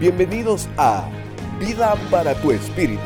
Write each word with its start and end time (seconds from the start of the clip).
Bienvenidos 0.00 0.68
a 0.76 1.10
Vida 1.58 1.96
para 2.08 2.32
tu 2.40 2.52
Espíritu, 2.52 3.02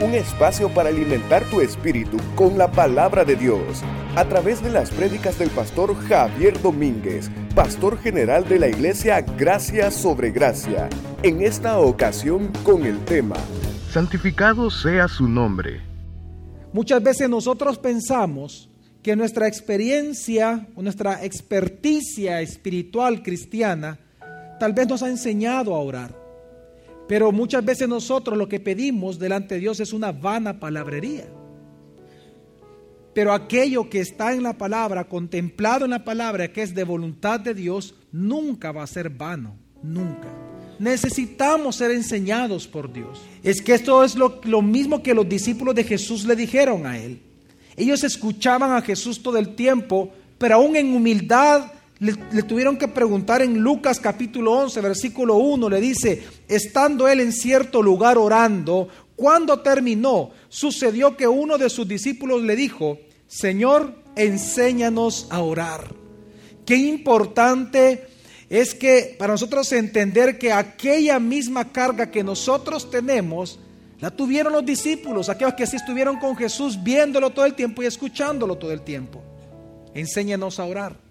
un 0.00 0.14
espacio 0.14 0.70
para 0.70 0.88
alimentar 0.88 1.44
tu 1.50 1.60
espíritu 1.60 2.16
con 2.34 2.56
la 2.56 2.72
palabra 2.72 3.26
de 3.26 3.36
Dios, 3.36 3.82
a 4.16 4.24
través 4.24 4.62
de 4.62 4.70
las 4.70 4.90
prédicas 4.90 5.38
del 5.38 5.50
pastor 5.50 5.94
Javier 6.08 6.58
Domínguez, 6.62 7.30
pastor 7.54 7.98
general 7.98 8.48
de 8.48 8.58
la 8.58 8.68
iglesia 8.68 9.20
Gracia 9.20 9.90
sobre 9.90 10.30
Gracia, 10.30 10.88
en 11.22 11.42
esta 11.42 11.78
ocasión 11.78 12.50
con 12.64 12.86
el 12.86 12.98
tema 13.04 13.36
Santificado 13.90 14.70
sea 14.70 15.08
su 15.08 15.28
nombre. 15.28 15.82
Muchas 16.72 17.02
veces 17.02 17.28
nosotros 17.28 17.76
pensamos 17.76 18.70
que 19.02 19.14
nuestra 19.14 19.46
experiencia 19.46 20.68
o 20.74 20.80
nuestra 20.80 21.22
experticia 21.22 22.40
espiritual 22.40 23.22
cristiana 23.22 23.98
tal 24.58 24.72
vez 24.72 24.88
nos 24.88 25.02
ha 25.02 25.10
enseñado 25.10 25.74
a 25.74 25.80
orar. 25.80 26.19
Pero 27.10 27.32
muchas 27.32 27.64
veces 27.64 27.88
nosotros 27.88 28.38
lo 28.38 28.48
que 28.48 28.60
pedimos 28.60 29.18
delante 29.18 29.56
de 29.56 29.62
Dios 29.62 29.80
es 29.80 29.92
una 29.92 30.12
vana 30.12 30.60
palabrería. 30.60 31.26
Pero 33.12 33.32
aquello 33.32 33.90
que 33.90 33.98
está 33.98 34.32
en 34.32 34.44
la 34.44 34.56
palabra, 34.56 35.08
contemplado 35.08 35.84
en 35.84 35.90
la 35.90 36.04
palabra, 36.04 36.52
que 36.52 36.62
es 36.62 36.72
de 36.72 36.84
voluntad 36.84 37.40
de 37.40 37.52
Dios, 37.52 37.96
nunca 38.12 38.70
va 38.70 38.84
a 38.84 38.86
ser 38.86 39.10
vano, 39.10 39.56
nunca. 39.82 40.28
Necesitamos 40.78 41.74
ser 41.74 41.90
enseñados 41.90 42.68
por 42.68 42.92
Dios. 42.92 43.20
Es 43.42 43.60
que 43.60 43.74
esto 43.74 44.04
es 44.04 44.14
lo, 44.14 44.40
lo 44.44 44.62
mismo 44.62 45.02
que 45.02 45.12
los 45.12 45.28
discípulos 45.28 45.74
de 45.74 45.82
Jesús 45.82 46.24
le 46.26 46.36
dijeron 46.36 46.86
a 46.86 46.96
él. 46.96 47.20
Ellos 47.74 48.04
escuchaban 48.04 48.70
a 48.70 48.82
Jesús 48.82 49.20
todo 49.20 49.36
el 49.36 49.56
tiempo, 49.56 50.12
pero 50.38 50.54
aún 50.54 50.76
en 50.76 50.94
humildad 50.94 51.72
le, 52.00 52.42
tuvieron 52.42 52.78
que 52.78 52.88
preguntar 52.88 53.42
en 53.42 53.58
Lucas 53.58 54.00
capítulo 54.00 54.52
11, 54.52 54.80
versículo 54.80 55.36
1, 55.36 55.68
le 55.68 55.80
dice, 55.80 56.22
estando 56.48 57.06
él 57.06 57.20
en 57.20 57.32
cierto 57.32 57.82
lugar 57.82 58.16
orando, 58.16 58.88
cuando 59.16 59.60
terminó, 59.60 60.30
sucedió 60.48 61.14
que 61.14 61.28
uno 61.28 61.58
de 61.58 61.68
sus 61.68 61.86
discípulos 61.86 62.42
le 62.42 62.56
dijo, 62.56 62.98
Señor, 63.26 63.94
enséñanos 64.16 65.26
a 65.28 65.42
orar. 65.42 65.94
Qué 66.64 66.76
importante 66.76 68.06
es 68.48 68.74
que 68.74 69.14
para 69.18 69.34
nosotros 69.34 69.70
entender 69.72 70.38
que 70.38 70.52
aquella 70.52 71.18
misma 71.18 71.70
carga 71.70 72.10
que 72.10 72.24
nosotros 72.24 72.90
tenemos, 72.90 73.58
la 74.00 74.10
tuvieron 74.10 74.54
los 74.54 74.64
discípulos, 74.64 75.28
aquellos 75.28 75.52
que 75.52 75.66
sí 75.66 75.76
estuvieron 75.76 76.18
con 76.18 76.34
Jesús 76.34 76.82
viéndolo 76.82 77.28
todo 77.28 77.44
el 77.44 77.52
tiempo 77.52 77.82
y 77.82 77.86
escuchándolo 77.86 78.56
todo 78.56 78.72
el 78.72 78.80
tiempo. 78.80 79.22
Enséñanos 79.92 80.58
a 80.58 80.64
orar. 80.64 81.09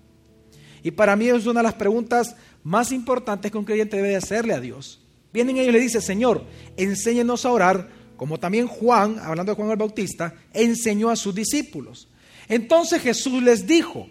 Y 0.83 0.91
para 0.91 1.15
mí 1.15 1.27
es 1.27 1.45
una 1.45 1.59
de 1.59 1.65
las 1.65 1.73
preguntas 1.73 2.35
más 2.63 2.91
importantes 2.91 3.51
que 3.51 3.57
un 3.57 3.65
creyente 3.65 3.97
debe 3.97 4.15
hacerle 4.15 4.53
a 4.53 4.59
Dios. 4.59 5.01
Vienen 5.33 5.57
ellos 5.57 5.69
y 5.69 5.73
le 5.73 5.79
dicen, 5.79 6.01
Señor, 6.01 6.43
enséñenos 6.77 7.45
a 7.45 7.51
orar, 7.51 7.89
como 8.17 8.39
también 8.39 8.67
Juan, 8.67 9.19
hablando 9.19 9.51
de 9.51 9.55
Juan 9.55 9.71
el 9.71 9.77
Bautista, 9.77 10.33
enseñó 10.53 11.09
a 11.09 11.15
sus 11.15 11.33
discípulos. 11.35 12.07
Entonces 12.47 13.01
Jesús 13.01 13.41
les 13.43 13.65
dijo, 13.65 14.07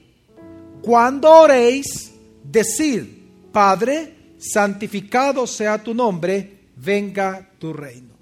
cuando 0.80 1.30
oréis, 1.30 2.12
decid, 2.44 3.05
Padre, 3.52 4.14
santificado 4.39 5.46
sea 5.46 5.83
tu 5.83 5.92
nombre, 5.92 6.58
venga 6.77 7.50
tu 7.58 7.72
reino. 7.72 8.14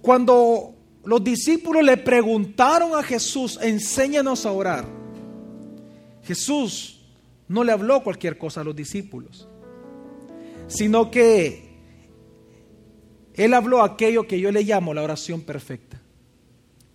Cuando 0.00 0.74
los 1.04 1.24
discípulos 1.24 1.82
le 1.82 1.96
preguntaron 1.96 2.94
a 2.94 3.02
Jesús, 3.02 3.58
enséñanos 3.60 4.46
a 4.46 4.52
orar, 4.52 4.86
Jesús 6.26 7.00
no 7.48 7.62
le 7.62 7.72
habló 7.72 8.02
cualquier 8.02 8.36
cosa 8.36 8.60
a 8.60 8.64
los 8.64 8.74
discípulos, 8.74 9.48
sino 10.66 11.10
que 11.10 11.78
Él 13.34 13.54
habló 13.54 13.82
aquello 13.82 14.26
que 14.26 14.40
yo 14.40 14.50
le 14.50 14.62
llamo 14.62 14.92
la 14.92 15.02
oración 15.02 15.42
perfecta. 15.42 16.00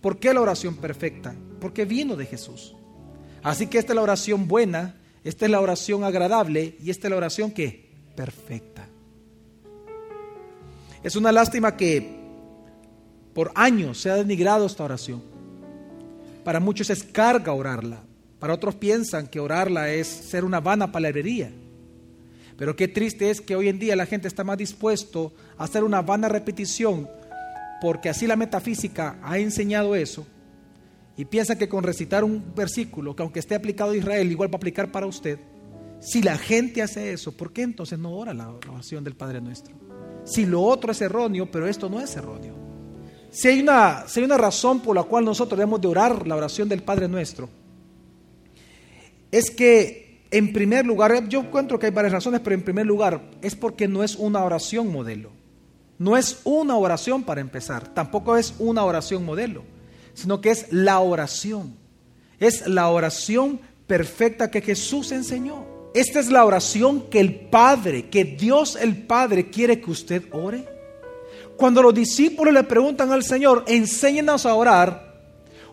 ¿Por 0.00 0.18
qué 0.18 0.34
la 0.34 0.40
oración 0.40 0.76
perfecta? 0.76 1.34
Porque 1.60 1.84
vino 1.84 2.16
de 2.16 2.26
Jesús. 2.26 2.74
Así 3.42 3.68
que 3.68 3.78
esta 3.78 3.92
es 3.92 3.96
la 3.96 4.02
oración 4.02 4.48
buena, 4.48 5.00
esta 5.24 5.46
es 5.46 5.50
la 5.50 5.60
oración 5.60 6.04
agradable 6.04 6.76
y 6.82 6.90
esta 6.90 7.06
es 7.06 7.10
la 7.10 7.16
oración 7.16 7.52
que 7.52 7.90
perfecta. 8.14 8.88
Es 11.02 11.16
una 11.16 11.32
lástima 11.32 11.76
que 11.76 12.20
por 13.32 13.50
años 13.54 13.98
se 13.98 14.10
ha 14.10 14.16
denigrado 14.16 14.66
esta 14.66 14.84
oración. 14.84 15.22
Para 16.44 16.60
muchos 16.60 16.90
es 16.90 17.02
carga 17.02 17.52
orarla. 17.52 18.02
Para 18.42 18.54
otros 18.54 18.74
piensan 18.74 19.28
que 19.28 19.38
orarla 19.38 19.92
es 19.92 20.08
ser 20.08 20.44
una 20.44 20.58
vana 20.58 20.90
palabrería. 20.90 21.52
Pero 22.56 22.74
qué 22.74 22.88
triste 22.88 23.30
es 23.30 23.40
que 23.40 23.54
hoy 23.54 23.68
en 23.68 23.78
día 23.78 23.94
la 23.94 24.04
gente 24.04 24.26
está 24.26 24.42
más 24.42 24.58
dispuesto 24.58 25.32
a 25.56 25.62
hacer 25.62 25.84
una 25.84 26.02
vana 26.02 26.28
repetición 26.28 27.08
porque 27.80 28.08
así 28.08 28.26
la 28.26 28.34
metafísica 28.34 29.16
ha 29.22 29.38
enseñado 29.38 29.94
eso 29.94 30.26
y 31.16 31.24
piensa 31.24 31.56
que 31.56 31.68
con 31.68 31.84
recitar 31.84 32.24
un 32.24 32.52
versículo 32.52 33.14
que 33.14 33.22
aunque 33.22 33.38
esté 33.38 33.54
aplicado 33.54 33.92
a 33.92 33.96
Israel 33.96 34.32
igual 34.32 34.48
va 34.48 34.54
a 34.54 34.56
aplicar 34.56 34.90
para 34.90 35.06
usted. 35.06 35.38
Si 36.00 36.20
la 36.20 36.36
gente 36.36 36.82
hace 36.82 37.12
eso, 37.12 37.30
¿por 37.36 37.52
qué 37.52 37.62
entonces 37.62 37.96
no 37.96 38.10
ora 38.10 38.34
la 38.34 38.50
oración 38.50 39.04
del 39.04 39.14
Padre 39.14 39.40
Nuestro? 39.40 39.76
Si 40.24 40.46
lo 40.46 40.62
otro 40.62 40.90
es 40.90 41.00
erróneo, 41.00 41.48
pero 41.48 41.68
esto 41.68 41.88
no 41.88 42.00
es 42.00 42.16
erróneo. 42.16 42.56
Si 43.30 43.46
hay 43.46 43.60
una, 43.60 44.02
si 44.08 44.18
hay 44.18 44.26
una 44.26 44.36
razón 44.36 44.80
por 44.80 44.96
la 44.96 45.04
cual 45.04 45.24
nosotros 45.24 45.56
debemos 45.56 45.80
de 45.80 45.86
orar 45.86 46.26
la 46.26 46.34
oración 46.34 46.68
del 46.68 46.82
Padre 46.82 47.06
Nuestro, 47.06 47.61
es 49.32 49.50
que 49.50 50.02
en 50.30 50.52
primer 50.52 50.86
lugar, 50.86 51.28
yo 51.28 51.40
encuentro 51.40 51.78
que 51.78 51.86
hay 51.86 51.92
varias 51.92 52.12
razones, 52.12 52.40
pero 52.42 52.54
en 52.54 52.62
primer 52.62 52.86
lugar 52.86 53.20
es 53.42 53.54
porque 53.54 53.86
no 53.86 54.02
es 54.02 54.16
una 54.16 54.42
oración 54.42 54.90
modelo. 54.90 55.30
No 55.98 56.16
es 56.16 56.40
una 56.44 56.76
oración 56.76 57.22
para 57.22 57.42
empezar, 57.42 57.92
tampoco 57.92 58.36
es 58.36 58.54
una 58.58 58.84
oración 58.84 59.24
modelo, 59.24 59.62
sino 60.14 60.40
que 60.40 60.50
es 60.50 60.72
la 60.72 61.00
oración. 61.00 61.76
Es 62.40 62.66
la 62.66 62.88
oración 62.88 63.60
perfecta 63.86 64.50
que 64.50 64.62
Jesús 64.62 65.12
enseñó. 65.12 65.66
Esta 65.94 66.18
es 66.18 66.30
la 66.30 66.46
oración 66.46 67.10
que 67.10 67.20
el 67.20 67.34
Padre, 67.34 68.08
que 68.08 68.24
Dios 68.24 68.76
el 68.80 69.06
Padre 69.06 69.50
quiere 69.50 69.82
que 69.82 69.90
usted 69.90 70.22
ore. 70.32 70.66
Cuando 71.58 71.82
los 71.82 71.92
discípulos 71.92 72.54
le 72.54 72.64
preguntan 72.64 73.12
al 73.12 73.22
Señor, 73.22 73.64
enséñenos 73.68 74.46
a 74.46 74.54
orar, 74.54 75.11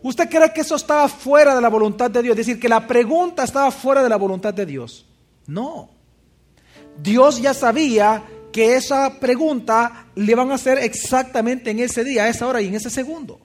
¿Usted 0.02 0.30
cree 0.30 0.54
que 0.54 0.62
eso 0.62 0.76
estaba 0.76 1.08
fuera 1.10 1.56
de 1.56 1.62
la 1.62 1.70
voluntad 1.70 2.10
de 2.10 2.22
Dios? 2.22 2.34
Es 2.38 2.46
decir, 2.46 2.60
que 2.60 2.70
la 2.70 2.88
pregunta 2.88 3.44
estaba 3.44 3.70
fuera 3.72 4.02
de 4.02 4.10
la 4.10 4.16
voluntad 4.16 4.54
de 4.54 4.66
Dios. 4.66 5.06
No. 5.48 5.90
Dios 7.02 7.42
ya 7.42 7.54
sabía 7.54 8.24
que 8.52 8.76
esa 8.76 9.20
pregunta 9.20 10.08
le 10.16 10.36
van 10.36 10.52
a 10.52 10.56
hacer 10.56 10.78
exactamente 10.80 11.72
en 11.72 11.80
ese 11.80 12.04
día, 12.04 12.24
a 12.24 12.30
esa 12.30 12.48
hora 12.48 12.62
y 12.62 12.68
en 12.68 12.76
ese 12.76 12.90
segundo. 12.90 13.40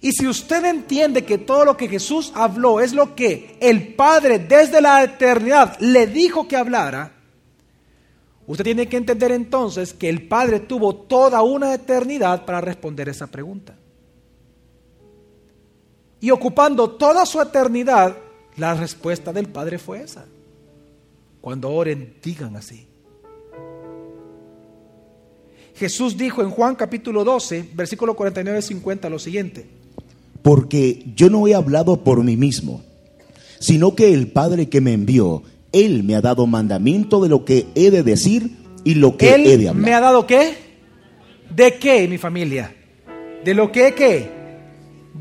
Y 0.00 0.12
si 0.12 0.26
usted 0.26 0.64
entiende 0.64 1.24
que 1.24 1.38
todo 1.38 1.64
lo 1.64 1.76
que 1.76 1.88
Jesús 1.88 2.32
habló 2.34 2.80
es 2.80 2.92
lo 2.92 3.16
que 3.16 3.56
el 3.60 3.94
Padre 3.94 4.38
desde 4.38 4.80
la 4.80 5.02
eternidad 5.02 5.76
le 5.80 6.06
dijo 6.06 6.46
que 6.46 6.56
hablara, 6.56 7.12
usted 8.46 8.64
tiene 8.64 8.88
que 8.88 8.96
entender 8.96 9.32
entonces 9.32 9.92
que 9.92 10.08
el 10.08 10.28
Padre 10.28 10.60
tuvo 10.60 10.94
toda 10.94 11.42
una 11.42 11.74
eternidad 11.74 12.44
para 12.44 12.60
responder 12.60 13.08
esa 13.08 13.26
pregunta. 13.26 13.74
Y 16.20 16.30
ocupando 16.30 16.90
toda 16.90 17.24
su 17.26 17.40
eternidad, 17.40 18.16
la 18.56 18.74
respuesta 18.74 19.32
del 19.32 19.48
Padre 19.48 19.78
fue 19.78 20.02
esa. 20.02 20.26
Cuando 21.40 21.70
oren, 21.70 22.14
digan 22.22 22.56
así. 22.56 22.86
Jesús 25.76 26.16
dijo 26.16 26.42
en 26.42 26.50
Juan 26.50 26.74
capítulo 26.74 27.22
12, 27.22 27.70
versículo 27.74 28.16
49 28.16 28.62
50 28.62 29.08
lo 29.08 29.18
siguiente. 29.20 29.66
Porque 30.42 31.04
yo 31.14 31.30
no 31.30 31.46
he 31.46 31.54
hablado 31.54 32.02
por 32.02 32.24
mí 32.24 32.36
mismo, 32.36 32.82
sino 33.60 33.94
que 33.94 34.12
el 34.12 34.32
Padre 34.32 34.68
que 34.68 34.80
me 34.80 34.92
envió, 34.92 35.42
Él 35.70 36.02
me 36.02 36.16
ha 36.16 36.20
dado 36.20 36.46
mandamiento 36.46 37.20
de 37.20 37.28
lo 37.28 37.44
que 37.44 37.66
he 37.76 37.92
de 37.92 38.02
decir 38.02 38.56
y 38.82 38.94
lo 38.94 39.16
que 39.16 39.30
he 39.30 39.56
de 39.56 39.68
hablar. 39.68 39.84
¿Me 39.84 39.94
ha 39.94 40.00
dado 40.00 40.26
qué? 40.26 40.54
¿De 41.54 41.78
qué, 41.78 42.08
mi 42.08 42.18
familia? 42.18 42.74
¿De 43.44 43.54
lo 43.54 43.70
que 43.70 43.94
qué? 43.94 44.28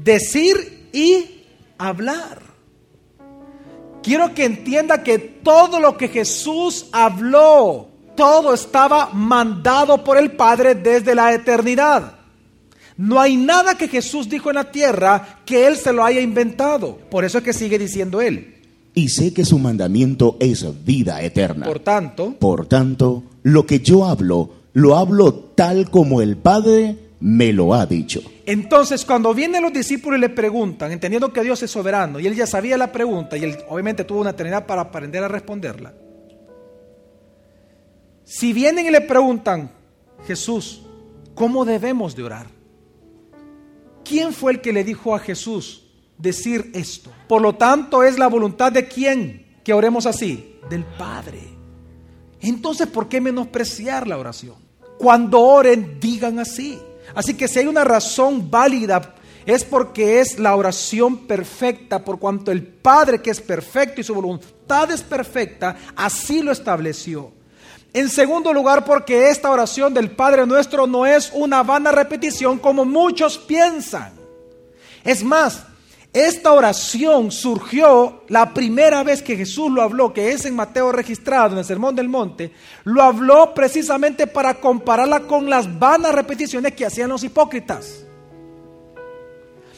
Decir 0.04 0.76
y 0.94 1.25
hablar. 1.78 2.42
Quiero 4.01 4.34
que 4.34 4.45
entienda 4.45 5.04
que 5.04 5.19
todo 5.19 5.80
lo 5.80 5.98
que 5.98 6.07
Jesús 6.07 6.88
habló, 6.92 7.89
todo 8.16 8.54
estaba 8.54 9.10
mandado 9.13 10.04
por 10.04 10.18
el 10.18 10.31
Padre 10.31 10.75
desde 10.75 11.13
la 11.13 11.34
eternidad. 11.34 12.13
No 12.98 13.19
hay 13.19 13.38
nada 13.38 13.78
que 13.78 13.88
Jesús 13.88 14.28
dijo 14.28 14.50
en 14.50 14.56
la 14.56 14.72
tierra 14.72 15.42
que 15.45 15.68
Él 15.68 15.78
se 15.78 15.94
lo 15.94 16.04
haya 16.04 16.19
inventado. 16.19 16.98
Por 17.12 17.25
eso 17.25 17.38
es 17.38 17.44
que 17.44 17.54
sigue 17.54 17.78
diciendo 17.78 18.22
Él. 18.22 18.56
Y 18.95 19.10
sé 19.10 19.33
que 19.33 19.45
su 19.45 19.60
mandamiento 19.60 20.38
es 20.40 20.66
vida 20.83 21.22
eterna. 21.22 21.68
Por 21.68 21.80
tanto, 21.80 22.33
por 22.40 22.66
tanto, 22.66 23.24
lo 23.44 23.68
que 23.68 23.81
yo 23.81 24.06
hablo, 24.06 24.50
lo 24.74 24.95
hablo 24.95 25.33
tal 25.33 25.92
como 25.92 26.22
el 26.22 26.38
Padre 26.38 26.98
me 27.19 27.52
lo 27.52 27.74
ha 27.74 27.86
dicho. 27.86 28.22
Entonces, 28.46 29.04
cuando 29.04 29.34
vienen 29.34 29.64
los 29.64 29.74
discípulos 29.74 30.18
y 30.18 30.22
le 30.22 30.30
preguntan, 30.30 30.92
entendiendo 30.92 31.34
que 31.34 31.42
Dios 31.42 31.62
es 31.64 31.72
soberano, 31.72 32.19
y 32.19 32.28
él 32.28 32.36
ya 32.36 32.46
sabía 32.46 32.78
la 32.78 32.92
pregunta, 32.92 33.38
y 33.38 33.44
él 33.44 33.58
obviamente 33.69 34.04
tuvo 34.04 34.22
una 34.22 34.31
eternidad 34.31 34.66
para 34.66 34.81
aprender 34.81 35.24
a 35.24 35.28
responderla, 35.28 35.94
Si 38.24 38.52
vienen 38.52 38.86
y 38.86 38.92
le 38.92 39.02
preguntan, 39.02 39.72
Jesús, 40.25 40.84
¿cómo 41.34 41.64
debemos 41.64 42.16
de 42.16 42.24
orar? 42.24 42.48
¿Quién 44.04 44.34
fue 44.34 44.54
el 44.54 44.62
que 44.62 44.74
le 44.74 44.84
dijo 44.84 45.16
a 45.16 45.19
Jesús 45.19 45.86
decir 46.18 46.72
esto? 46.74 47.12
Por 47.28 47.42
lo 47.42 47.56
tanto, 47.56 48.04
es 48.04 48.19
la 48.19 48.28
voluntad 48.28 48.72
de 48.72 48.88
quién 48.88 49.62
que 49.64 49.74
oremos 49.74 50.06
así, 50.06 50.60
del 50.69 50.84
Padre. 50.84 51.40
Entonces, 52.42 52.88
¿por 52.88 53.10
qué 53.10 53.19
menospreciar 53.19 54.08
la 54.08 54.18
oración? 54.18 54.56
Cuando 54.98 55.42
oren, 55.42 56.00
digan 56.00 56.40
así. 56.40 56.80
Así 57.18 57.34
que 57.34 57.48
si 57.48 57.58
hay 57.58 57.66
una 57.66 57.84
razón 57.84 58.52
válida, 58.52 59.16
es 59.44 59.64
porque 59.64 60.19
es 60.19 60.38
la 60.38 60.56
oración 60.56 61.25
perfecta, 61.25 62.06
por 62.06 62.19
cuanto 62.19 62.52
el 62.52 62.62
Padre 62.62 63.24
que 63.24 63.31
es 63.31 63.42
perfecto 63.42 64.00
y 64.00 64.04
su 64.04 64.14
voluntad 64.14 64.92
es 64.92 65.02
perfecta, 65.02 65.75
así 65.96 66.44
lo 66.44 66.52
estableció. 66.52 67.31
En 67.92 68.08
segundo 68.10 68.54
lugar, 68.54 68.86
porque 68.86 69.31
esta 69.31 69.50
oración 69.50 69.96
del 69.96 70.12
Padre 70.12 70.46
nuestro 70.46 70.86
no 70.86 71.08
es 71.08 71.31
una 71.34 71.64
vana 71.64 71.92
repetición 71.92 72.60
como 72.60 72.86
muchos 72.86 73.40
piensan. 73.40 74.14
Es 75.04 75.24
más, 75.24 75.64
esta 76.13 76.54
oración 76.54 77.31
surgió 77.31 78.24
la 78.30 78.54
primera 78.54 79.04
vez 79.04 79.21
que 79.21 79.36
Jesús 79.36 79.71
lo 79.71 79.81
habló, 79.81 80.13
que 80.13 80.31
es 80.31 80.45
en 80.45 80.56
Mateo 80.56 80.92
registrado 80.92 81.54
en 81.54 81.59
el 81.59 81.65
Sermón 81.65 81.95
del 81.95 82.09
Monte, 82.09 82.51
lo 82.86 83.04
habló 83.04 83.54
precisamente 83.54 84.25
para 84.25 84.56
compararla 84.56 85.21
con 85.21 85.50
las 85.50 85.77
vanas 85.77 86.15
repeticiones 86.15 86.74
que 86.74 86.86
hacían 86.86 87.09
los 87.09 87.24
hipócritas. 87.24 88.04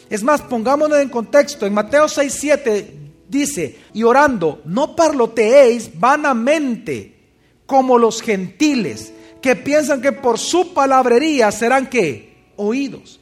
Es 0.09 0.23
más, 0.23 0.41
pongámonos 0.41 0.99
en 0.99 1.09
contexto, 1.09 1.65
en 1.65 1.73
Mateo 1.73 2.07
6, 2.07 2.33
7 2.39 2.99
dice, 3.27 3.77
y 3.93 4.03
orando, 4.03 4.61
no 4.65 4.95
parloteéis 4.95 5.99
vanamente 5.99 7.15
como 7.65 7.97
los 7.97 8.21
gentiles, 8.21 9.13
que 9.41 9.55
piensan 9.55 10.01
que 10.01 10.11
por 10.11 10.39
su 10.39 10.73
palabrería 10.73 11.51
serán 11.51 11.87
que 11.87 12.51
oídos. 12.55 13.18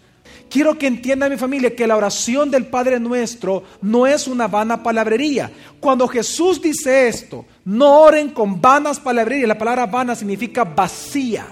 Quiero 0.49 0.77
que 0.77 0.87
entienda 0.87 1.29
mi 1.29 1.37
familia 1.37 1.75
que 1.75 1.87
la 1.87 1.97
oración 1.97 2.49
del 2.49 2.67
Padre 2.67 2.99
nuestro 2.99 3.63
no 3.81 4.07
es 4.07 4.27
una 4.27 4.47
vana 4.47 4.81
palabrería. 4.81 5.51
Cuando 5.79 6.07
Jesús 6.07 6.61
dice 6.61 7.07
esto, 7.07 7.45
no 7.65 8.01
oren 8.01 8.29
con 8.29 8.61
vanas 8.61 8.99
palabrerías, 8.99 9.47
la 9.47 9.57
palabra 9.57 9.85
vana 9.85 10.15
significa 10.15 10.63
vacía. 10.63 11.47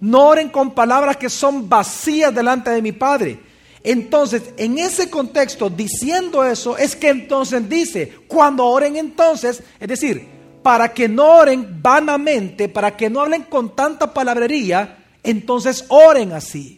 No 0.00 0.28
oren 0.28 0.48
con 0.48 0.74
palabras 0.74 1.16
que 1.16 1.30
son 1.30 1.68
vacías 1.68 2.34
delante 2.34 2.70
de 2.70 2.82
mi 2.82 2.92
Padre. 2.92 3.40
Entonces, 3.84 4.42
en 4.56 4.78
ese 4.78 5.08
contexto, 5.08 5.70
diciendo 5.70 6.44
eso, 6.44 6.76
es 6.76 6.96
que 6.96 7.08
entonces 7.08 7.68
dice, 7.68 8.12
cuando 8.26 8.64
oren 8.64 8.96
entonces, 8.96 9.62
es 9.78 9.88
decir, 9.88 10.26
para 10.64 10.92
que 10.92 11.08
no 11.08 11.38
oren 11.38 11.80
vanamente, 11.80 12.68
para 12.68 12.96
que 12.96 13.08
no 13.08 13.20
hablen 13.20 13.44
con 13.44 13.76
tanta 13.76 14.12
palabrería, 14.12 15.04
entonces 15.22 15.84
oren 15.88 16.32
así. 16.32 16.75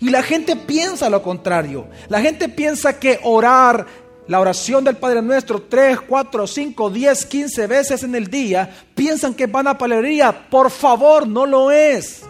Y 0.00 0.10
la 0.10 0.22
gente 0.22 0.56
piensa 0.56 1.08
lo 1.08 1.22
contrario. 1.22 1.86
La 2.08 2.20
gente 2.20 2.48
piensa 2.48 2.98
que 2.98 3.20
orar 3.22 3.86
la 4.26 4.40
oración 4.40 4.84
del 4.84 4.96
Padre 4.96 5.20
Nuestro 5.20 5.62
3, 5.62 6.00
4, 6.00 6.46
5, 6.46 6.90
10, 6.90 7.26
15 7.26 7.66
veces 7.66 8.02
en 8.02 8.14
el 8.14 8.28
día, 8.28 8.74
piensan 8.94 9.34
que 9.34 9.46
van 9.46 9.68
a 9.68 9.76
palabrería. 9.76 10.48
Por 10.48 10.70
favor, 10.70 11.26
no 11.28 11.44
lo 11.44 11.70
es. 11.70 12.22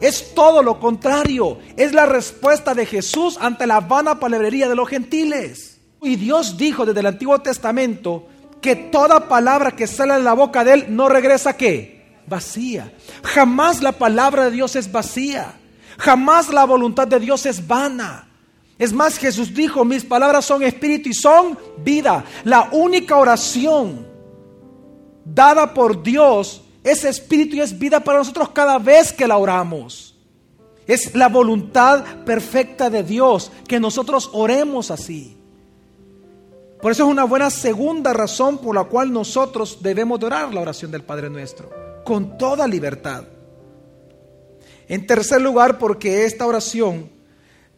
Es 0.00 0.34
todo 0.34 0.62
lo 0.62 0.78
contrario. 0.78 1.58
Es 1.76 1.92
la 1.92 2.06
respuesta 2.06 2.74
de 2.74 2.86
Jesús 2.86 3.38
ante 3.40 3.66
la 3.66 3.80
vana 3.80 4.20
palabrería 4.20 4.68
de 4.68 4.76
los 4.76 4.88
gentiles. 4.88 5.78
Y 6.02 6.16
Dios 6.16 6.56
dijo 6.56 6.86
desde 6.86 7.00
el 7.00 7.06
Antiguo 7.06 7.38
Testamento 7.40 8.26
que 8.60 8.76
toda 8.76 9.28
palabra 9.28 9.72
que 9.72 9.86
sale 9.86 10.14
de 10.14 10.20
la 10.20 10.32
boca 10.32 10.64
de 10.64 10.74
Él 10.74 10.86
no 10.90 11.08
regresa 11.08 11.56
qué? 11.56 12.20
Vacía. 12.26 12.92
Jamás 13.22 13.82
la 13.82 13.92
palabra 13.92 14.44
de 14.44 14.50
Dios 14.50 14.76
es 14.76 14.90
vacía. 14.92 15.59
Jamás 16.00 16.48
la 16.48 16.64
voluntad 16.64 17.06
de 17.06 17.20
Dios 17.20 17.44
es 17.44 17.66
vana. 17.66 18.26
Es 18.78 18.92
más, 18.92 19.18
Jesús 19.18 19.52
dijo, 19.52 19.84
mis 19.84 20.02
palabras 20.02 20.46
son 20.46 20.62
espíritu 20.62 21.10
y 21.10 21.14
son 21.14 21.58
vida. 21.84 22.24
La 22.44 22.70
única 22.72 23.18
oración 23.18 24.06
dada 25.22 25.74
por 25.74 26.02
Dios 26.02 26.62
es 26.82 27.04
espíritu 27.04 27.56
y 27.56 27.60
es 27.60 27.78
vida 27.78 28.00
para 28.00 28.18
nosotros 28.18 28.48
cada 28.48 28.78
vez 28.78 29.12
que 29.12 29.28
la 29.28 29.36
oramos. 29.36 30.16
Es 30.86 31.14
la 31.14 31.28
voluntad 31.28 32.02
perfecta 32.24 32.88
de 32.88 33.02
Dios 33.02 33.52
que 33.68 33.78
nosotros 33.78 34.30
oremos 34.32 34.90
así. 34.90 35.36
Por 36.80 36.92
eso 36.92 37.04
es 37.04 37.10
una 37.10 37.24
buena 37.24 37.50
segunda 37.50 38.14
razón 38.14 38.56
por 38.56 38.74
la 38.74 38.84
cual 38.84 39.12
nosotros 39.12 39.80
debemos 39.82 40.18
de 40.18 40.26
orar 40.26 40.54
la 40.54 40.62
oración 40.62 40.90
del 40.90 41.02
Padre 41.02 41.28
nuestro, 41.28 41.70
con 42.06 42.38
toda 42.38 42.66
libertad. 42.66 43.24
En 44.90 45.06
tercer 45.06 45.40
lugar, 45.40 45.78
porque 45.78 46.24
esta 46.24 46.44
oración 46.44 47.10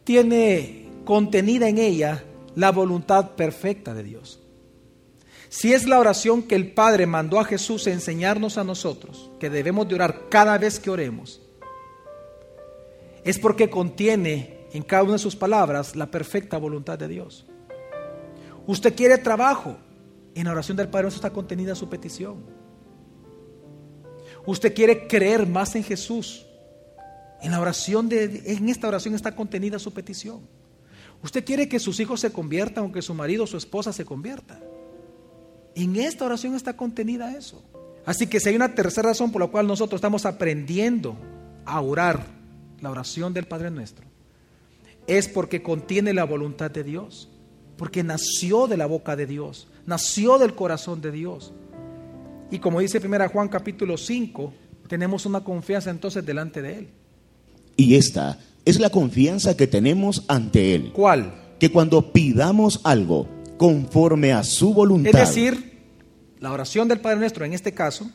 tiene 0.03 0.89
contenida 1.05 1.69
en 1.69 1.77
ella 1.77 2.23
la 2.55 2.71
voluntad 2.71 3.35
perfecta 3.35 3.93
de 3.93 4.01
Dios. 4.01 4.39
Si 5.47 5.73
es 5.73 5.85
la 5.85 5.99
oración 5.99 6.41
que 6.41 6.55
el 6.55 6.73
Padre 6.73 7.05
mandó 7.05 7.39
a 7.39 7.45
Jesús 7.45 7.85
a 7.85 7.91
enseñarnos 7.91 8.57
a 8.57 8.63
nosotros, 8.63 9.29
que 9.39 9.51
debemos 9.51 9.87
de 9.87 9.93
orar 9.93 10.27
cada 10.29 10.57
vez 10.57 10.79
que 10.79 10.89
oremos, 10.89 11.39
es 13.23 13.37
porque 13.37 13.69
contiene 13.69 14.65
en 14.73 14.81
cada 14.81 15.03
una 15.03 15.13
de 15.13 15.19
sus 15.19 15.35
palabras 15.35 15.95
la 15.95 16.09
perfecta 16.09 16.57
voluntad 16.57 16.97
de 16.97 17.09
Dios. 17.09 17.45
Usted 18.65 18.95
quiere 18.95 19.19
trabajo, 19.19 19.77
en 20.33 20.45
la 20.45 20.51
oración 20.51 20.77
del 20.77 20.89
Padre 20.89 21.09
está 21.09 21.29
contenida 21.29 21.75
su 21.75 21.87
petición. 21.87 22.37
Usted 24.47 24.73
quiere 24.73 25.05
creer 25.05 25.45
más 25.45 25.75
en 25.75 25.83
Jesús, 25.83 26.47
en 27.43 27.51
la 27.51 27.59
oración 27.59 28.07
de, 28.07 28.41
en 28.45 28.69
esta 28.69 28.87
oración 28.87 29.15
está 29.15 29.35
contenida 29.35 29.77
su 29.77 29.93
petición. 29.93 30.39
Usted 31.21 31.43
quiere 31.43 31.67
que 31.67 31.77
sus 31.77 31.99
hijos 31.99 32.21
se 32.21 32.31
conviertan 32.31 32.85
o 32.85 32.91
que 32.93 33.01
su 33.01 33.13
marido 33.13 33.43
o 33.43 33.47
su 33.47 33.57
esposa 33.57 33.91
se 33.91 34.05
convierta. 34.05 34.61
En 35.75 35.97
esta 35.97 36.25
oración 36.25 36.55
está 36.55 36.77
contenida 36.77 37.35
eso. 37.35 37.61
Así 38.05 38.27
que 38.27 38.39
si 38.39 38.47
hay 38.47 38.55
una 38.55 38.73
tercera 38.73 39.09
razón 39.09 39.31
por 39.31 39.41
la 39.41 39.49
cual 39.49 39.67
nosotros 39.67 39.99
estamos 39.99 40.25
aprendiendo 40.25 41.17
a 41.65 41.81
orar 41.81 42.25
la 42.79 42.89
oración 42.89 43.33
del 43.33 43.45
Padre 43.45 43.71
Nuestro, 43.71 44.05
es 45.05 45.27
porque 45.27 45.61
contiene 45.61 46.13
la 46.13 46.23
voluntad 46.23 46.71
de 46.71 46.85
Dios, 46.85 47.29
porque 47.75 48.03
nació 48.03 48.67
de 48.67 48.77
la 48.77 48.85
boca 48.85 49.17
de 49.17 49.25
Dios, 49.25 49.67
nació 49.85 50.37
del 50.37 50.55
corazón 50.55 51.01
de 51.01 51.11
Dios. 51.11 51.51
Y 52.51 52.59
como 52.59 52.79
dice 52.79 53.05
1 53.05 53.29
Juan 53.29 53.49
capítulo 53.49 53.97
5, 53.97 54.53
tenemos 54.87 55.25
una 55.25 55.43
confianza 55.43 55.89
entonces 55.89 56.25
delante 56.25 56.61
de 56.61 56.77
Él. 56.79 57.02
Y 57.75 57.95
esta 57.95 58.39
es 58.65 58.79
la 58.79 58.89
confianza 58.89 59.57
que 59.57 59.67
tenemos 59.67 60.23
ante 60.27 60.75
Él. 60.75 60.91
¿Cuál? 60.93 61.33
Que 61.59 61.71
cuando 61.71 62.11
pidamos 62.11 62.81
algo 62.83 63.27
conforme 63.57 64.33
a 64.33 64.43
su 64.43 64.73
voluntad. 64.73 65.21
Es 65.21 65.29
decir, 65.29 65.73
la 66.39 66.51
oración 66.51 66.87
del 66.87 66.99
Padre 66.99 67.19
Nuestro 67.19 67.45
en 67.45 67.53
este 67.53 67.73
caso. 67.73 68.09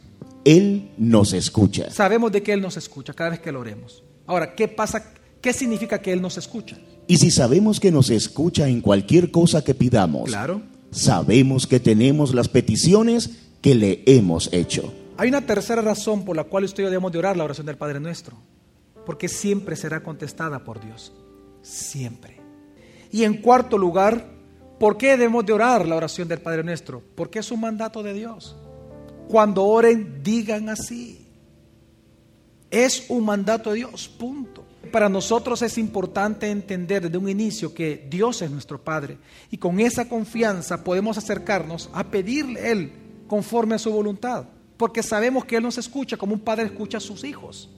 Él 0.45 0.91
nos 0.97 1.33
escucha. 1.33 1.91
Sabemos 1.91 2.33
de 2.33 2.43
que 2.43 2.53
Él 2.53 2.61
nos 2.61 2.77
escucha 2.77 3.12
cada 3.12 3.31
vez 3.31 3.41
que 3.41 3.53
lo 3.53 3.61
oremos. 3.61 4.03
Ahora, 4.27 4.55
¿qué 4.55 4.69
pasa? 4.69 5.12
¿Qué 5.41 5.53
significa 5.53 6.00
que 6.00 6.12
Él 6.12 6.23
nos 6.23 6.38
escucha? 6.38 6.79
Y 7.07 7.17
si 7.17 7.31
sabemos 7.31 7.81
que 7.81 7.91
nos 7.91 8.11
escucha 8.11 8.69
en 8.69 8.81
cualquier 8.81 9.31
cosa 9.31 9.65
que 9.65 9.75
pidamos, 9.75 10.29
claro. 10.29 10.62
sabemos 10.91 11.67
que 11.67 11.81
tenemos 11.81 12.35
las 12.35 12.49
peticiones 12.49 13.31
que 13.61 13.75
le 13.75 14.03
hemos 14.07 14.53
hecho. 14.53 14.93
Hay 15.17 15.29
una 15.29 15.41
tercera 15.41 15.83
razón 15.83 16.25
por 16.25 16.37
la 16.37 16.45
cual 16.45 16.65
usted 16.65 16.83
y 16.83 16.85
yo 16.85 16.91
debemos 16.91 17.12
de 17.12 17.19
orar 17.19 17.37
la 17.37 17.45
oración 17.45 17.67
del 17.67 17.77
Padre 17.77 17.99
Nuestro 18.00 18.37
porque 19.09 19.27
siempre 19.27 19.75
será 19.75 20.03
contestada 20.03 20.59
por 20.65 20.85
Dios. 20.85 21.15
Siempre. 21.62 22.38
Y 23.11 23.25
en 23.25 23.41
cuarto 23.41 23.79
lugar, 23.79 24.23
¿por 24.79 24.99
qué 24.99 25.12
debemos 25.12 25.47
de 25.47 25.55
orar 25.55 25.88
la 25.88 25.97
oración 25.97 26.29
del 26.29 26.43
Padre 26.43 26.62
Nuestro? 26.62 27.03
Porque 27.15 27.38
es 27.38 27.50
un 27.50 27.59
mandato 27.59 28.03
de 28.03 28.12
Dios. 28.12 28.55
Cuando 29.27 29.65
oren, 29.65 30.23
digan 30.23 30.69
así. 30.69 31.27
Es 32.71 33.07
un 33.09 33.25
mandato 33.25 33.71
de 33.71 33.77
Dios, 33.77 34.09
punto. 34.09 34.67
Para 34.93 35.09
nosotros 35.09 35.62
es 35.62 35.79
importante 35.79 36.50
entender 36.50 37.05
desde 37.05 37.17
un 37.17 37.31
inicio 37.31 37.73
que 37.73 38.07
Dios 38.11 38.43
es 38.43 38.50
nuestro 38.50 38.79
Padre 38.85 39.17
y 39.50 39.57
con 39.57 39.81
esa 39.81 40.07
confianza 40.07 40.85
podemos 40.85 41.17
acercarnos 41.17 41.88
a 41.95 42.05
pedirle 42.05 42.71
Él 42.71 42.93
conforme 43.27 43.77
a 43.77 43.79
su 43.79 43.91
voluntad, 43.91 44.45
porque 44.77 45.03
sabemos 45.03 45.47
que 45.47 45.57
Él 45.57 45.62
nos 45.62 45.79
escucha 45.79 46.19
como 46.19 46.35
un 46.35 46.41
padre 46.41 46.67
escucha 46.67 46.99
a 46.99 47.00
sus 47.00 47.25
hijos. 47.25 47.71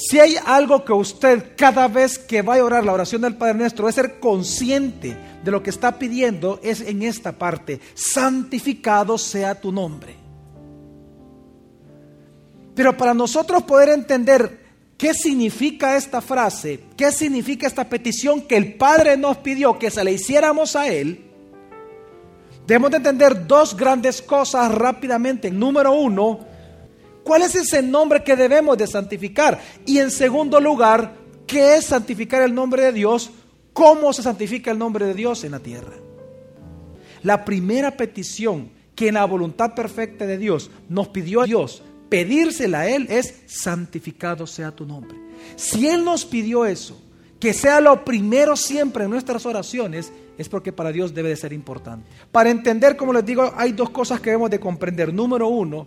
Si 0.00 0.20
hay 0.20 0.36
algo 0.46 0.84
que 0.84 0.92
usted 0.92 1.56
cada 1.56 1.88
vez 1.88 2.20
que 2.20 2.40
va 2.40 2.56
a 2.56 2.64
orar 2.64 2.84
la 2.84 2.92
oración 2.92 3.20
del 3.20 3.34
Padre 3.34 3.54
Nuestro 3.54 3.88
es 3.88 3.96
ser 3.96 4.20
consciente 4.20 5.16
de 5.42 5.50
lo 5.50 5.60
que 5.60 5.70
está 5.70 5.98
pidiendo, 5.98 6.60
es 6.62 6.82
en 6.82 7.02
esta 7.02 7.32
parte, 7.32 7.80
santificado 7.94 9.18
sea 9.18 9.60
tu 9.60 9.72
nombre. 9.72 10.14
Pero 12.76 12.96
para 12.96 13.12
nosotros 13.12 13.64
poder 13.64 13.88
entender 13.88 14.60
qué 14.96 15.12
significa 15.14 15.96
esta 15.96 16.20
frase, 16.20 16.78
qué 16.96 17.10
significa 17.10 17.66
esta 17.66 17.88
petición 17.88 18.42
que 18.42 18.56
el 18.56 18.74
Padre 18.74 19.16
nos 19.16 19.38
pidió 19.38 19.80
que 19.80 19.90
se 19.90 20.04
le 20.04 20.12
hiciéramos 20.12 20.76
a 20.76 20.86
Él, 20.86 21.24
debemos 22.68 22.92
de 22.92 22.98
entender 22.98 23.48
dos 23.48 23.76
grandes 23.76 24.22
cosas 24.22 24.72
rápidamente. 24.72 25.50
Número 25.50 25.92
uno, 25.92 26.46
¿Cuál 27.28 27.42
es 27.42 27.54
ese 27.54 27.82
nombre 27.82 28.24
que 28.24 28.36
debemos 28.36 28.78
de 28.78 28.86
santificar? 28.86 29.60
Y 29.84 29.98
en 29.98 30.10
segundo 30.10 30.58
lugar, 30.60 31.14
¿qué 31.46 31.76
es 31.76 31.84
santificar 31.84 32.40
el 32.40 32.54
nombre 32.54 32.82
de 32.84 32.92
Dios? 32.92 33.30
¿Cómo 33.74 34.14
se 34.14 34.22
santifica 34.22 34.70
el 34.70 34.78
nombre 34.78 35.04
de 35.04 35.12
Dios 35.12 35.44
en 35.44 35.52
la 35.52 35.58
tierra? 35.58 35.92
La 37.22 37.44
primera 37.44 37.98
petición 37.98 38.70
que 38.94 39.08
en 39.08 39.14
la 39.16 39.26
voluntad 39.26 39.74
perfecta 39.74 40.24
de 40.24 40.38
Dios 40.38 40.70
nos 40.88 41.08
pidió 41.08 41.42
a 41.42 41.44
Dios 41.44 41.82
pedírsela 42.08 42.80
a 42.80 42.88
Él 42.88 43.06
es 43.10 43.42
santificado 43.44 44.46
sea 44.46 44.70
tu 44.70 44.86
nombre. 44.86 45.18
Si 45.56 45.86
Él 45.86 46.06
nos 46.06 46.24
pidió 46.24 46.64
eso, 46.64 46.98
que 47.38 47.52
sea 47.52 47.82
lo 47.82 48.06
primero 48.06 48.56
siempre 48.56 49.04
en 49.04 49.10
nuestras 49.10 49.44
oraciones, 49.44 50.14
es 50.38 50.48
porque 50.48 50.72
para 50.72 50.92
Dios 50.92 51.12
debe 51.12 51.28
de 51.28 51.36
ser 51.36 51.52
importante. 51.52 52.08
Para 52.32 52.48
entender, 52.48 52.96
como 52.96 53.12
les 53.12 53.26
digo, 53.26 53.52
hay 53.54 53.72
dos 53.72 53.90
cosas 53.90 54.18
que 54.18 54.30
debemos 54.30 54.48
de 54.48 54.60
comprender. 54.60 55.12
Número 55.12 55.48
uno, 55.48 55.86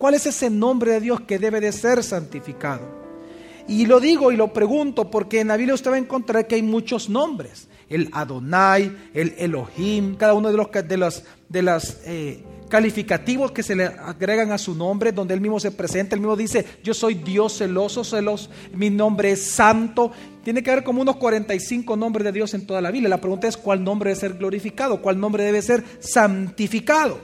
¿cuál 0.00 0.14
es 0.14 0.24
ese 0.24 0.48
nombre 0.48 0.92
de 0.92 1.00
Dios 1.00 1.20
que 1.20 1.38
debe 1.38 1.60
de 1.60 1.70
ser 1.72 2.02
santificado? 2.02 3.00
Y 3.68 3.84
lo 3.84 4.00
digo 4.00 4.32
y 4.32 4.36
lo 4.36 4.52
pregunto 4.52 5.10
porque 5.10 5.40
en 5.40 5.48
la 5.48 5.56
Biblia 5.58 5.74
usted 5.74 5.90
va 5.90 5.96
a 5.96 5.98
encontrar 5.98 6.46
que 6.46 6.54
hay 6.54 6.62
muchos 6.62 7.10
nombres. 7.10 7.68
El 7.88 8.08
Adonai, 8.12 8.90
el 9.12 9.34
Elohim, 9.36 10.16
cada 10.16 10.34
uno 10.34 10.50
de 10.50 10.56
los, 10.56 10.70
de 10.72 10.96
las, 10.96 11.24
de 11.48 11.62
las 11.62 12.00
eh, 12.06 12.42
calificativos 12.68 13.52
que 13.52 13.62
se 13.62 13.76
le 13.76 13.84
agregan 13.84 14.52
a 14.52 14.58
su 14.58 14.74
nombre, 14.74 15.12
donde 15.12 15.34
él 15.34 15.40
mismo 15.40 15.60
se 15.60 15.70
presenta, 15.70 16.14
él 16.14 16.20
mismo 16.20 16.36
dice, 16.36 16.64
yo 16.82 16.94
soy 16.94 17.14
Dios 17.14 17.58
celoso, 17.58 18.02
celoso, 18.02 18.48
mi 18.72 18.88
nombre 18.88 19.32
es 19.32 19.50
santo. 19.50 20.10
Tiene 20.42 20.62
que 20.62 20.70
haber 20.70 20.82
como 20.82 21.02
unos 21.02 21.16
45 21.16 21.96
nombres 21.96 22.24
de 22.24 22.32
Dios 22.32 22.54
en 22.54 22.66
toda 22.66 22.80
la 22.80 22.90
Biblia. 22.90 23.10
La 23.10 23.20
pregunta 23.20 23.46
es 23.48 23.56
cuál 23.56 23.84
nombre 23.84 24.10
debe 24.10 24.20
ser 24.20 24.34
glorificado, 24.34 25.02
cuál 25.02 25.20
nombre 25.20 25.44
debe 25.44 25.60
ser 25.60 25.84
santificado. 26.00 27.18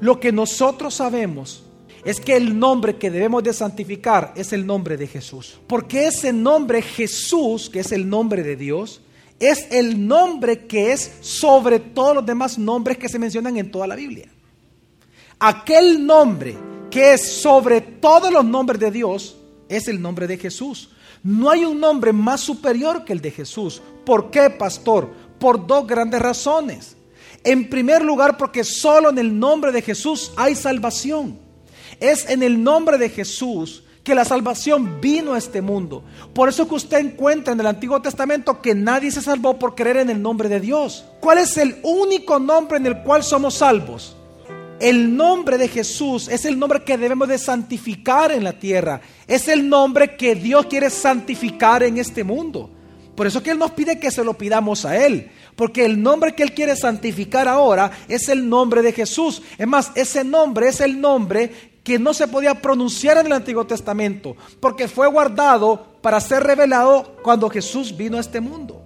Lo 0.00 0.18
que 0.18 0.32
nosotros 0.32 0.94
sabemos 0.94 1.64
es 2.04 2.20
que 2.20 2.36
el 2.36 2.58
nombre 2.58 2.96
que 2.96 3.10
debemos 3.10 3.42
de 3.42 3.52
santificar 3.52 4.32
es 4.36 4.52
el 4.52 4.66
nombre 4.66 4.96
de 4.96 5.06
Jesús. 5.06 5.58
Porque 5.66 6.06
ese 6.06 6.32
nombre 6.32 6.82
Jesús, 6.82 7.70
que 7.70 7.80
es 7.80 7.92
el 7.92 8.08
nombre 8.08 8.42
de 8.42 8.56
Dios, 8.56 9.00
es 9.38 9.66
el 9.70 10.06
nombre 10.06 10.66
que 10.66 10.92
es 10.92 11.12
sobre 11.20 11.80
todos 11.80 12.14
los 12.14 12.26
demás 12.26 12.58
nombres 12.58 12.98
que 12.98 13.08
se 13.08 13.18
mencionan 13.18 13.56
en 13.56 13.70
toda 13.70 13.86
la 13.86 13.96
Biblia 13.96 14.28
aquel 15.42 16.06
nombre 16.06 16.56
que 16.88 17.14
es 17.14 17.40
sobre 17.42 17.80
todos 17.80 18.32
los 18.32 18.44
nombres 18.44 18.78
de 18.78 18.92
Dios 18.92 19.36
es 19.68 19.88
el 19.88 20.00
nombre 20.00 20.26
de 20.26 20.38
Jesús. 20.38 20.90
No 21.24 21.50
hay 21.50 21.64
un 21.64 21.80
nombre 21.80 22.12
más 22.12 22.40
superior 22.40 23.04
que 23.04 23.12
el 23.12 23.20
de 23.20 23.30
Jesús. 23.30 23.82
¿Por 24.04 24.30
qué, 24.30 24.50
pastor? 24.50 25.10
Por 25.40 25.66
dos 25.66 25.86
grandes 25.86 26.20
razones. 26.20 26.96
En 27.42 27.68
primer 27.68 28.04
lugar, 28.04 28.36
porque 28.36 28.62
solo 28.62 29.10
en 29.10 29.18
el 29.18 29.36
nombre 29.36 29.72
de 29.72 29.82
Jesús 29.82 30.32
hay 30.36 30.54
salvación. 30.54 31.38
Es 32.02 32.28
en 32.28 32.42
el 32.42 32.60
nombre 32.60 32.98
de 32.98 33.10
Jesús 33.10 33.84
que 34.02 34.16
la 34.16 34.24
salvación 34.24 35.00
vino 35.00 35.34
a 35.34 35.38
este 35.38 35.62
mundo. 35.62 36.02
Por 36.34 36.48
eso 36.48 36.66
que 36.66 36.74
usted 36.74 36.98
encuentra 36.98 37.52
en 37.52 37.60
el 37.60 37.66
Antiguo 37.68 38.02
Testamento 38.02 38.60
que 38.60 38.74
nadie 38.74 39.12
se 39.12 39.22
salvó 39.22 39.56
por 39.56 39.76
creer 39.76 39.98
en 39.98 40.10
el 40.10 40.20
nombre 40.20 40.48
de 40.48 40.58
Dios. 40.58 41.04
¿Cuál 41.20 41.38
es 41.38 41.56
el 41.56 41.76
único 41.84 42.40
nombre 42.40 42.78
en 42.78 42.86
el 42.86 43.02
cual 43.04 43.22
somos 43.22 43.54
salvos? 43.54 44.16
El 44.80 45.16
nombre 45.16 45.58
de 45.58 45.68
Jesús 45.68 46.26
es 46.26 46.44
el 46.44 46.58
nombre 46.58 46.82
que 46.82 46.98
debemos 46.98 47.28
de 47.28 47.38
santificar 47.38 48.32
en 48.32 48.42
la 48.42 48.54
tierra. 48.54 49.00
Es 49.28 49.46
el 49.46 49.68
nombre 49.68 50.16
que 50.16 50.34
Dios 50.34 50.66
quiere 50.66 50.90
santificar 50.90 51.84
en 51.84 51.98
este 51.98 52.24
mundo. 52.24 52.68
Por 53.14 53.28
eso 53.28 53.44
que 53.44 53.52
Él 53.52 53.58
nos 53.58 53.70
pide 53.70 54.00
que 54.00 54.10
se 54.10 54.24
lo 54.24 54.34
pidamos 54.34 54.84
a 54.84 54.96
Él. 55.06 55.30
Porque 55.54 55.84
el 55.84 56.02
nombre 56.02 56.34
que 56.34 56.42
Él 56.42 56.52
quiere 56.52 56.74
santificar 56.74 57.46
ahora 57.46 57.92
es 58.08 58.28
el 58.28 58.48
nombre 58.48 58.82
de 58.82 58.92
Jesús. 58.92 59.40
Es 59.56 59.68
más, 59.68 59.92
ese 59.94 60.24
nombre 60.24 60.66
es 60.66 60.80
el 60.80 61.00
nombre 61.00 61.71
que 61.82 61.98
no 61.98 62.14
se 62.14 62.28
podía 62.28 62.60
pronunciar 62.60 63.18
en 63.18 63.26
el 63.26 63.32
Antiguo 63.32 63.66
Testamento. 63.66 64.36
Porque 64.60 64.88
fue 64.88 65.08
guardado 65.08 65.86
para 66.00 66.20
ser 66.20 66.44
revelado 66.44 67.16
cuando 67.22 67.50
Jesús 67.50 67.96
vino 67.96 68.16
a 68.16 68.20
este 68.20 68.40
mundo. 68.40 68.82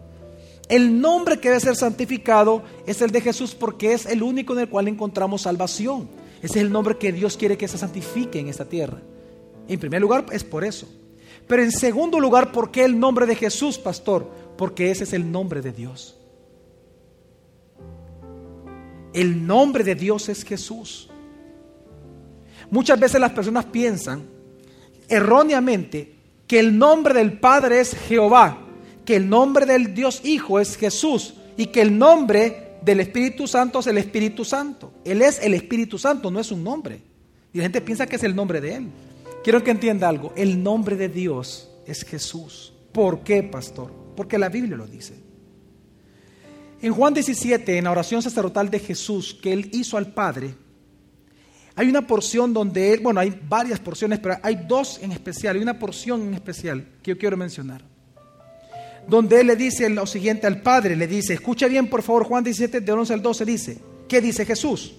El 0.69 1.01
nombre 1.01 1.39
que 1.39 1.49
debe 1.49 1.61
ser 1.61 1.77
santificado 1.77 2.63
es 2.87 3.01
el 3.01 3.11
de 3.11 3.21
Jesús 3.21 3.55
porque 3.55 3.93
es 3.93 4.07
el 4.07 4.23
único 4.23 4.53
en 4.55 4.61
el 4.61 4.69
cual 4.69 4.89
encontramos 4.89 5.43
salvación. 5.43 6.09
Ese 6.43 6.59
es 6.59 6.65
el 6.65 6.73
nombre 6.73 6.97
que 6.97 7.13
Dios 7.13 7.37
quiere 7.37 7.57
que 7.57 7.69
se 7.69 7.79
santifique 7.79 8.41
en 8.41 8.49
esta 8.49 8.65
tierra. 8.65 9.01
En 9.69 9.79
primer 9.79 10.01
lugar 10.01 10.27
es 10.33 10.43
por 10.43 10.65
eso. 10.65 10.89
Pero 11.47 11.63
en 11.63 11.71
segundo 11.71 12.19
lugar, 12.19 12.51
¿por 12.51 12.71
qué 12.71 12.85
el 12.85 12.99
nombre 12.99 13.27
de 13.27 13.37
Jesús, 13.37 13.79
pastor? 13.79 14.29
Porque 14.57 14.91
ese 14.91 15.05
es 15.05 15.13
el 15.13 15.31
nombre 15.31 15.61
de 15.61 15.73
Dios. 15.73 16.17
El 19.13 19.47
nombre 19.47 19.85
de 19.85 19.95
Dios 19.95 20.29
es 20.29 20.45
Jesús. 20.45 21.09
Muchas 22.71 22.99
veces 22.99 23.21
las 23.21 23.33
personas 23.33 23.65
piensan 23.67 24.25
erróneamente 25.09 26.15
que 26.47 26.59
el 26.59 26.77
nombre 26.77 27.15
del 27.15 27.39
Padre 27.39 27.81
es 27.81 27.95
Jehová 27.95 28.67
que 29.07 29.17
el 29.17 29.31
nombre 29.31 29.65
del 29.65 29.95
Dios 29.95 30.21
Hijo 30.25 30.61
es 30.61 30.77
Jesús 30.77 31.35
y 31.57 31.67
que 31.67 31.81
el 31.81 31.97
nombre 31.97 32.77
del 32.83 33.01
Espíritu 33.01 33.47
Santo 33.47 33.79
es 33.79 33.87
el 33.87 33.97
Espíritu 33.97 34.45
Santo. 34.45 34.93
Él 35.05 35.23
es 35.23 35.41
el 35.41 35.55
Espíritu 35.55 35.97
Santo, 35.97 36.31
no 36.31 36.41
es 36.41 36.51
un 36.51 36.63
nombre. 36.63 37.01
Y 37.55 37.59
la 37.59 37.65
gente 37.65 37.81
piensa 37.81 38.07
que 38.07 38.17
es 38.17 38.25
el 38.25 38.35
nombre 38.35 38.61
de 38.61 38.75
Él. 38.75 38.89
Quiero 39.43 39.65
que 39.65 39.71
entienda 39.71 40.09
algo. 40.09 40.33
El 40.37 40.63
nombre 40.63 40.97
de 40.97 41.09
Dios 41.09 41.71
es 41.87 42.05
Jesús. 42.05 42.75
¿Por 42.93 43.21
qué, 43.21 43.43
pastor? 43.45 43.93
Porque 44.17 44.39
la 44.39 44.49
Biblia 44.49 44.77
lo 44.77 44.87
dice. 44.87 45.15
En 46.83 46.93
Juan 46.93 47.15
17, 47.15 47.79
en 47.79 47.85
la 47.85 47.93
oración 47.93 48.21
sacerdotal 48.21 48.69
de 48.69 48.81
Jesús 48.81 49.39
que 49.41 49.53
Él 49.53 49.71
hizo 49.73 49.97
al 49.97 50.13
Padre, 50.13 50.55
hay 51.77 51.89
una 51.89 52.07
porción 52.07 52.53
donde 52.53 52.95
Él, 52.95 53.01
bueno, 53.01 53.21
hay 53.21 53.39
varias 53.49 53.79
porciones, 53.79 54.19
pero 54.19 54.39
hay 54.43 54.57
dos 54.67 54.99
en 55.03 55.13
especial, 55.13 55.57
hay 55.57 55.63
una 55.63 55.79
porción 55.79 56.23
en 56.23 56.35
especial 56.35 56.85
que 57.03 57.13
yo 57.13 57.19
quiero 57.19 57.37
mencionar 57.37 57.97
donde 59.07 59.41
él 59.41 59.47
le 59.47 59.57
dice 59.57 59.89
lo 59.89 60.07
siguiente 60.07 60.47
al 60.47 60.63
Padre, 60.63 60.97
le 60.97 61.07
dice, 61.07 61.35
escucha 61.35 61.69
bien 61.69 61.89
por 61.89 62.03
favor 62.03 62.25
Juan 62.25 62.45
17, 62.45 62.81
de 62.81 62.93
11 62.93 63.15
al 63.15 63.23
12 63.23 63.45
dice, 63.45 63.79
¿qué 64.09 64.21
dice 64.21 64.45
Jesús? 64.45 64.95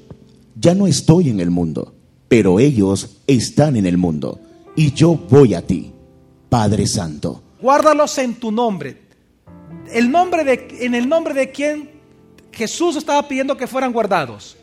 Ya 0.56 0.74
no 0.74 0.88
estoy 0.88 1.30
en 1.30 1.40
el 1.40 1.52
mundo, 1.52 1.94
pero 2.28 2.60
ellos 2.60 3.18
están 3.28 3.76
en 3.76 3.86
el 3.86 3.98
mundo, 3.98 4.40
y 4.76 4.94
yo 4.94 5.16
voy 5.30 5.54
a 5.54 5.62
ti, 5.62 5.92
Padre 6.50 6.88
Santo. 6.88 7.44
Guárdalos 7.62 8.18
en 8.18 8.36
tu 8.36 8.52
nombre. 8.52 8.98
El 9.92 10.12
nombre 10.12 10.44
de, 10.44 10.68
en 10.82 10.96
el 10.96 11.08
nombre 11.08 11.34
de 11.34 11.52
quien 11.52 11.90
Jesús 12.52 12.96
estaba 12.96 13.28
pidiendo 13.28 13.58
que 13.58 13.68
fueran 13.68 13.92
guardados. 13.92 14.58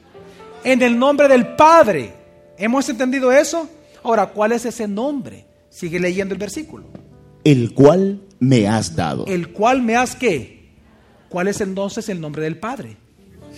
En 0.64 0.82
el 0.82 0.98
nombre 0.98 1.28
del 1.28 1.54
Padre. 1.54 2.12
¿Hemos 2.58 2.88
entendido 2.88 3.30
eso? 3.32 3.68
Ahora, 4.02 4.26
¿cuál 4.26 4.52
es 4.52 4.64
ese 4.64 4.88
nombre? 4.88 5.46
Sigue 5.68 6.00
leyendo 6.00 6.34
el 6.34 6.40
versículo. 6.40 6.86
El 7.44 7.74
cual 7.74 8.22
me 8.38 8.66
has 8.66 8.96
dado. 8.96 9.26
El 9.26 9.52
cual 9.52 9.82
me 9.82 9.96
has 9.96 10.16
qué? 10.16 10.72
¿Cuál 11.28 11.48
es 11.48 11.60
entonces 11.60 12.08
el 12.08 12.20
nombre 12.20 12.42
del 12.42 12.58
Padre? 12.58 12.96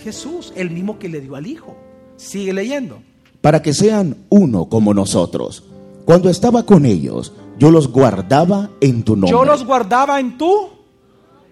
Jesús, 0.03 0.53
el 0.55 0.69
mismo 0.71 0.99
que 0.99 1.09
le 1.09 1.21
dio 1.21 1.35
al 1.35 1.47
Hijo. 1.47 1.77
Sigue 2.17 2.53
leyendo. 2.53 3.01
Para 3.41 3.61
que 3.61 3.73
sean 3.73 4.17
uno 4.29 4.67
como 4.67 4.93
nosotros. 4.93 5.63
Cuando 6.05 6.29
estaba 6.29 6.65
con 6.65 6.85
ellos, 6.85 7.33
yo 7.57 7.71
los 7.71 7.91
guardaba 7.91 8.71
en 8.81 9.03
tu 9.03 9.15
nombre. 9.15 9.31
Yo 9.31 9.45
los 9.45 9.65
guardaba 9.65 10.19
en 10.19 10.37
tu 10.37 10.77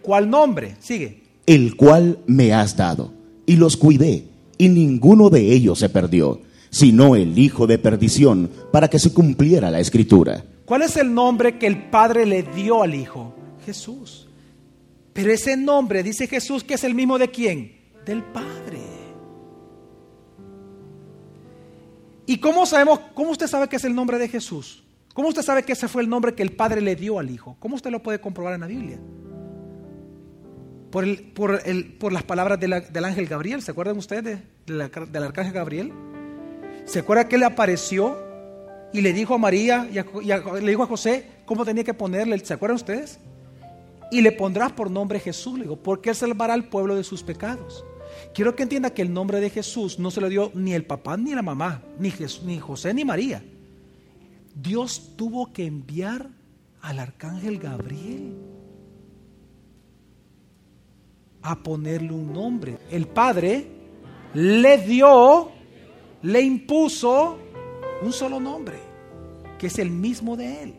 ¿Cuál 0.06 0.30
nombre? 0.30 0.76
Sigue. 0.82 1.24
El 1.48 1.76
cual 1.76 2.20
me 2.28 2.54
has 2.54 2.78
dado. 2.78 3.12
Y 3.48 3.56
los 3.56 3.76
cuidé, 3.76 4.28
y 4.58 4.70
ninguno 4.70 5.30
de 5.30 5.54
ellos 5.54 5.80
se 5.80 5.90
perdió, 5.90 6.42
sino 6.70 7.16
el 7.16 7.38
hijo 7.38 7.68
de 7.68 7.78
perdición, 7.78 8.50
para 8.72 8.90
que 8.90 9.00
se 9.00 9.14
cumpliera 9.14 9.72
la 9.72 9.80
escritura. 9.80 10.46
¿Cuál 10.66 10.82
es 10.82 10.98
el 10.98 11.14
nombre 11.14 11.58
que 11.58 11.68
el 11.68 11.90
Padre 11.90 12.26
le 12.26 12.44
dio 12.44 12.82
al 12.82 12.96
Hijo? 12.96 13.36
Jesús. 13.66 14.28
Pero 15.14 15.32
ese 15.32 15.56
nombre, 15.56 16.04
dice 16.04 16.28
Jesús, 16.28 16.64
que 16.64 16.74
es 16.74 16.84
el 16.84 16.96
mismo 16.96 17.18
de 17.18 17.30
quién? 17.30 17.72
Del 18.06 18.24
Padre. 18.24 18.80
¿Y 22.26 22.38
cómo 22.38 22.66
sabemos, 22.66 23.00
cómo 23.14 23.30
usted 23.30 23.48
sabe 23.48 23.70
que 23.70 23.76
es 23.76 23.86
el 23.86 23.94
nombre 23.94 24.18
de 24.18 24.28
Jesús? 24.28 24.84
¿Cómo 25.14 25.30
usted 25.30 25.44
sabe 25.44 25.64
que 25.64 25.74
ese 25.74 25.88
fue 25.88 26.02
el 26.02 26.10
nombre 26.10 26.34
que 26.34 26.44
el 26.44 26.56
Padre 26.56 26.82
le 26.82 26.96
dio 26.96 27.20
al 27.20 27.30
Hijo? 27.30 27.56
¿Cómo 27.60 27.76
usted 27.76 27.92
lo 27.92 28.02
puede 28.02 28.20
comprobar 28.20 28.56
en 28.56 28.62
la 28.62 28.68
Biblia? 28.68 29.00
Por, 30.96 31.04
el, 31.04 31.18
por, 31.20 31.62
el, 31.66 31.92
por 31.92 32.14
las 32.14 32.24
palabras 32.24 32.58
del 32.58 33.04
ángel 33.04 33.28
Gabriel. 33.28 33.62
¿Se 33.62 33.72
acuerdan 33.72 33.98
ustedes 33.98 34.40
del 34.66 34.82
arcángel 34.82 35.52
Gabriel? 35.52 35.92
¿Se 36.86 37.00
acuerda 37.00 37.28
que 37.28 37.38
le 37.38 37.44
apareció 37.44 38.18
y 38.94 39.02
le 39.02 39.12
dijo 39.12 39.34
a 39.34 39.38
María 39.38 39.90
y, 39.92 39.96
le 39.96 40.70
dijo 40.70 40.84
a 40.84 40.88
José 40.88 41.25
cómo 41.44 41.66
tenía 41.66 41.84
que 41.84 41.94
ponerle, 41.94 42.40
¿se 42.40 42.54
acuerdan 42.54 42.78
ustedes? 42.78 43.20
Y 44.10 44.22
le 44.22 44.32
pondrás 44.32 44.72
por 44.72 44.90
nombre 44.90 45.20
Jesús, 45.20 45.56
le 45.56 45.64
digo, 45.64 45.75
porque 45.75 46.12
él 46.12 46.16
salvará 46.16 46.54
al 46.54 46.70
pueblo 46.70 46.96
de 46.96 47.04
sus 47.04 47.24
pecados. 47.24 47.84
Quiero 48.34 48.56
que 48.56 48.64
entienda 48.64 48.92
que 48.92 49.02
el 49.02 49.12
nombre 49.12 49.42
de 49.42 49.50
Jesús 49.50 50.00
no 50.00 50.12
se 50.12 50.22
lo 50.22 50.30
dio 50.30 50.50
ni 50.54 50.75
el 50.75 50.86
papá 50.86 51.18
ni 51.18 51.36
la 51.36 51.42
mamá, 51.42 51.84
ni, 52.00 52.14
ni 52.46 52.58
José 52.58 52.94
ni 52.94 53.04
María. 53.04 53.44
Dios 54.56 55.12
tuvo 55.18 55.52
que 55.52 55.66
enviar 55.66 56.30
al 56.80 57.00
arcángel 57.00 57.60
Gabriel 57.60 58.55
a 61.46 61.56
ponerle 61.56 62.12
un 62.12 62.34
nombre. 62.34 62.78
El 62.90 63.08
Padre 63.08 63.68
le 64.34 64.78
dio, 64.80 65.52
le 66.24 66.42
impuso 66.42 67.38
un 68.02 68.12
solo 68.12 68.40
nombre. 68.40 68.96
que 69.58 69.68
es 69.68 69.80
el 69.80 69.90
mismo 69.90 70.36
de 70.36 70.64
Él. 70.64 70.74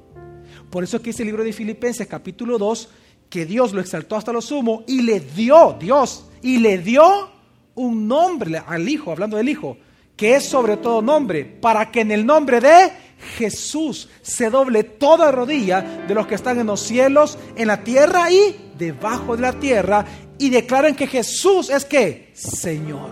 Por 0.69 0.85
eso 0.85 1.01
que 1.01 1.09
ese 1.09 1.25
libro 1.25 1.43
de 1.43 1.55
Filipenses 1.55 2.07
capítulo 2.07 2.59
2, 2.59 2.91
que 3.31 3.47
Dios 3.47 3.73
lo 3.73 3.81
exaltó 3.81 4.17
hasta 4.17 4.33
lo 4.33 4.43
sumo 4.43 4.85
y 4.87 5.01
le 5.01 5.21
dio, 5.21 5.77
Dios, 5.81 6.27
y 6.43 6.59
le 6.59 6.77
dio 6.77 7.31
un 7.75 8.07
nombre 8.07 8.63
al 8.67 8.87
Hijo, 8.87 9.13
hablando 9.13 9.39
del 9.39 9.49
Hijo, 9.49 9.79
que 10.15 10.37
es 10.37 10.45
sobre 10.45 10.77
todo 10.77 11.01
nombre, 11.01 11.45
para 11.45 11.91
que 11.91 12.03
en 12.03 12.11
el 12.11 12.27
nombre 12.27 12.61
de 12.61 12.91
Jesús 13.19 14.09
se 14.23 14.51
doble 14.51 14.85
toda 14.85 15.33
rodilla 15.33 15.81
de 16.07 16.15
los 16.15 16.27
que 16.27 16.35
están 16.35 16.59
en 16.61 16.67
los 16.67 16.81
cielos, 16.81 17.39
en 17.57 17.69
la 17.69 17.83
tierra 17.83 18.31
y 18.31 18.73
debajo 18.77 19.37
de 19.37 19.43
la 19.43 19.53
tierra, 19.53 20.05
y 20.39 20.51
declaren 20.51 20.95
que 20.95 21.07
Jesús 21.07 21.71
es 21.71 21.85
que 21.85 22.31
Señor. 22.35 23.11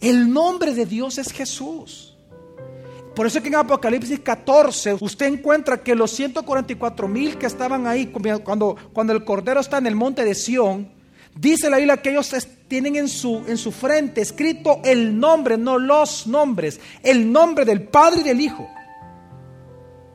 El 0.00 0.30
nombre 0.30 0.74
de 0.74 0.84
Dios 0.84 1.16
es 1.16 1.32
Jesús. 1.32 2.14
Por 3.14 3.26
eso 3.26 3.40
que 3.40 3.48
en 3.48 3.54
Apocalipsis 3.54 4.20
14 4.20 4.98
usted 5.00 5.26
encuentra 5.26 5.80
que 5.80 5.94
los 5.94 6.10
144 6.10 7.08
mil 7.08 7.38
que 7.38 7.46
estaban 7.46 7.86
ahí 7.86 8.12
cuando, 8.42 8.76
cuando 8.92 9.12
el 9.12 9.24
Cordero 9.24 9.60
está 9.60 9.78
en 9.78 9.86
el 9.86 9.94
monte 9.94 10.24
de 10.24 10.34
Sión, 10.34 10.92
dice 11.34 11.70
la 11.70 11.76
Biblia 11.76 12.02
que 12.02 12.10
ellos 12.10 12.32
tienen 12.68 12.96
en 12.96 13.08
su, 13.08 13.44
en 13.46 13.56
su 13.56 13.72
frente 13.72 14.20
escrito 14.20 14.80
el 14.84 15.18
nombre, 15.18 15.56
no 15.56 15.78
los 15.78 16.26
nombres, 16.26 16.80
el 17.02 17.30
nombre 17.30 17.64
del 17.64 17.82
Padre 17.82 18.20
y 18.20 18.24
del 18.24 18.40
Hijo, 18.40 18.68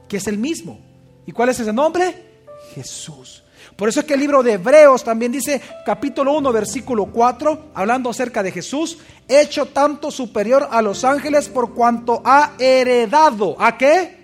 que 0.08 0.18
es 0.18 0.27
el 0.27 0.38
mismo. 0.38 0.79
¿Y 1.25 1.32
cuál 1.32 1.50
es 1.50 1.60
ese 1.60 1.74
nombre? 1.74 2.29
Jesús. 2.74 3.44
Por 3.75 3.88
eso 3.88 4.01
es 4.01 4.06
que 4.06 4.15
el 4.15 4.20
libro 4.20 4.44
de 4.44 4.53
Hebreos 4.53 5.03
también 5.03 5.32
dice, 5.32 5.62
capítulo 5.86 6.34
1, 6.34 6.51
versículo 6.51 7.06
4, 7.06 7.72
hablando 7.74 8.10
acerca 8.10 8.44
de 8.44 8.51
Jesús, 8.51 8.98
hecho 9.27 9.68
tanto 9.68 10.12
superior 10.12 10.68
a 10.72 10.82
los 10.82 11.03
ángeles 11.03 11.48
por 11.48 11.74
cuanto 11.74 12.22
ha 12.25 12.53
heredado. 12.60 13.56
¿A 13.60 13.77
qué? 13.77 14.18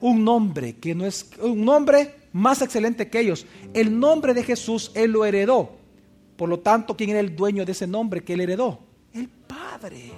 Un 0.00 0.22
nombre, 0.22 0.76
que 0.76 0.94
no 0.94 1.06
es 1.06 1.30
un 1.40 1.64
nombre 1.64 2.14
más 2.32 2.62
excelente 2.62 3.08
que 3.08 3.20
ellos. 3.20 3.46
El 3.72 3.98
nombre 3.98 4.34
de 4.34 4.44
Jesús, 4.44 4.92
Él 4.94 5.12
lo 5.12 5.24
heredó. 5.24 5.75
Por 6.36 6.48
lo 6.48 6.60
tanto, 6.60 6.96
¿quién 6.96 7.10
era 7.10 7.20
el 7.20 7.34
dueño 7.34 7.64
de 7.64 7.72
ese 7.72 7.86
nombre 7.86 8.22
que 8.22 8.34
Él 8.34 8.42
heredó? 8.42 8.80
El 9.12 9.28
Padre. 9.28 10.12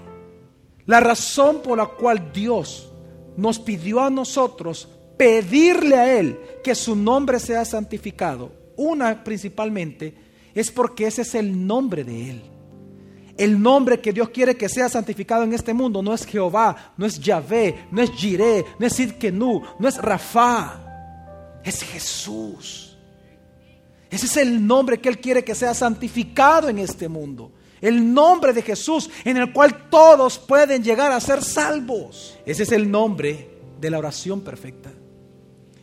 La 0.87 1.01
razón 1.01 1.61
por 1.63 1.79
la 1.79 1.87
cual 1.87 2.33
Dios 2.33 2.91
nos 3.37 3.59
pidió 3.59 4.01
a 4.01 4.11
nosotros 4.11 4.89
pedirle 5.17 5.97
a 5.97 6.19
Él 6.19 6.39
que 6.65 6.75
su 6.75 6.97
nombre 6.97 7.39
sea 7.39 7.65
santificado, 7.65 8.53
una 8.77 9.23
principalmente, 9.23 10.15
es 10.55 10.71
porque 10.71 11.07
ese 11.07 11.23
es 11.23 11.35
el 11.35 11.67
nombre 11.67 12.05
de 12.05 12.31
Él. 12.31 12.43
El 13.37 13.61
nombre 13.61 14.01
que 14.01 14.13
Dios 14.13 14.31
quiere 14.31 14.57
que 14.57 14.69
sea 14.69 14.89
santificado 14.89 15.45
en 15.45 15.53
este 15.53 15.73
mundo 15.73 16.03
no 16.03 16.13
es 16.13 16.25
Jehová, 16.25 16.95
no 16.97 17.07
es 17.07 17.21
Yahvé, 17.21 17.87
no 17.93 18.03
es 18.03 18.11
Jireh, 18.11 18.65
no 18.79 18.87
es 18.87 18.95
Sidkenu, 18.95 19.63
no 19.79 19.89
es 19.89 19.97
Rafa, 19.99 21.61
es 21.63 21.83
Jesús. 21.83 22.88
Ese 24.11 24.27
es 24.27 24.37
el 24.38 24.67
nombre 24.67 24.99
que 25.00 25.09
Él 25.09 25.19
quiere 25.19 25.45
que 25.45 25.55
sea 25.55 25.75
santificado 25.75 26.69
en 26.69 26.79
este 26.79 27.09
mundo. 27.09 27.53
El 27.81 28.12
nombre 28.12 28.53
de 28.53 28.62
Jesús 28.62 29.11
en 29.25 29.37
el 29.37 29.53
cual 29.53 29.88
todos 29.88 30.38
pueden 30.38 30.83
llegar 30.83 31.12
a 31.12 31.21
ser 31.21 31.43
salvos. 31.43 32.38
Ese 32.45 32.65
es 32.65 32.73
el 32.73 32.91
nombre 32.91 33.50
de 33.81 33.91
la 33.91 33.99
oración 33.99 34.41
perfecta. 34.41 34.91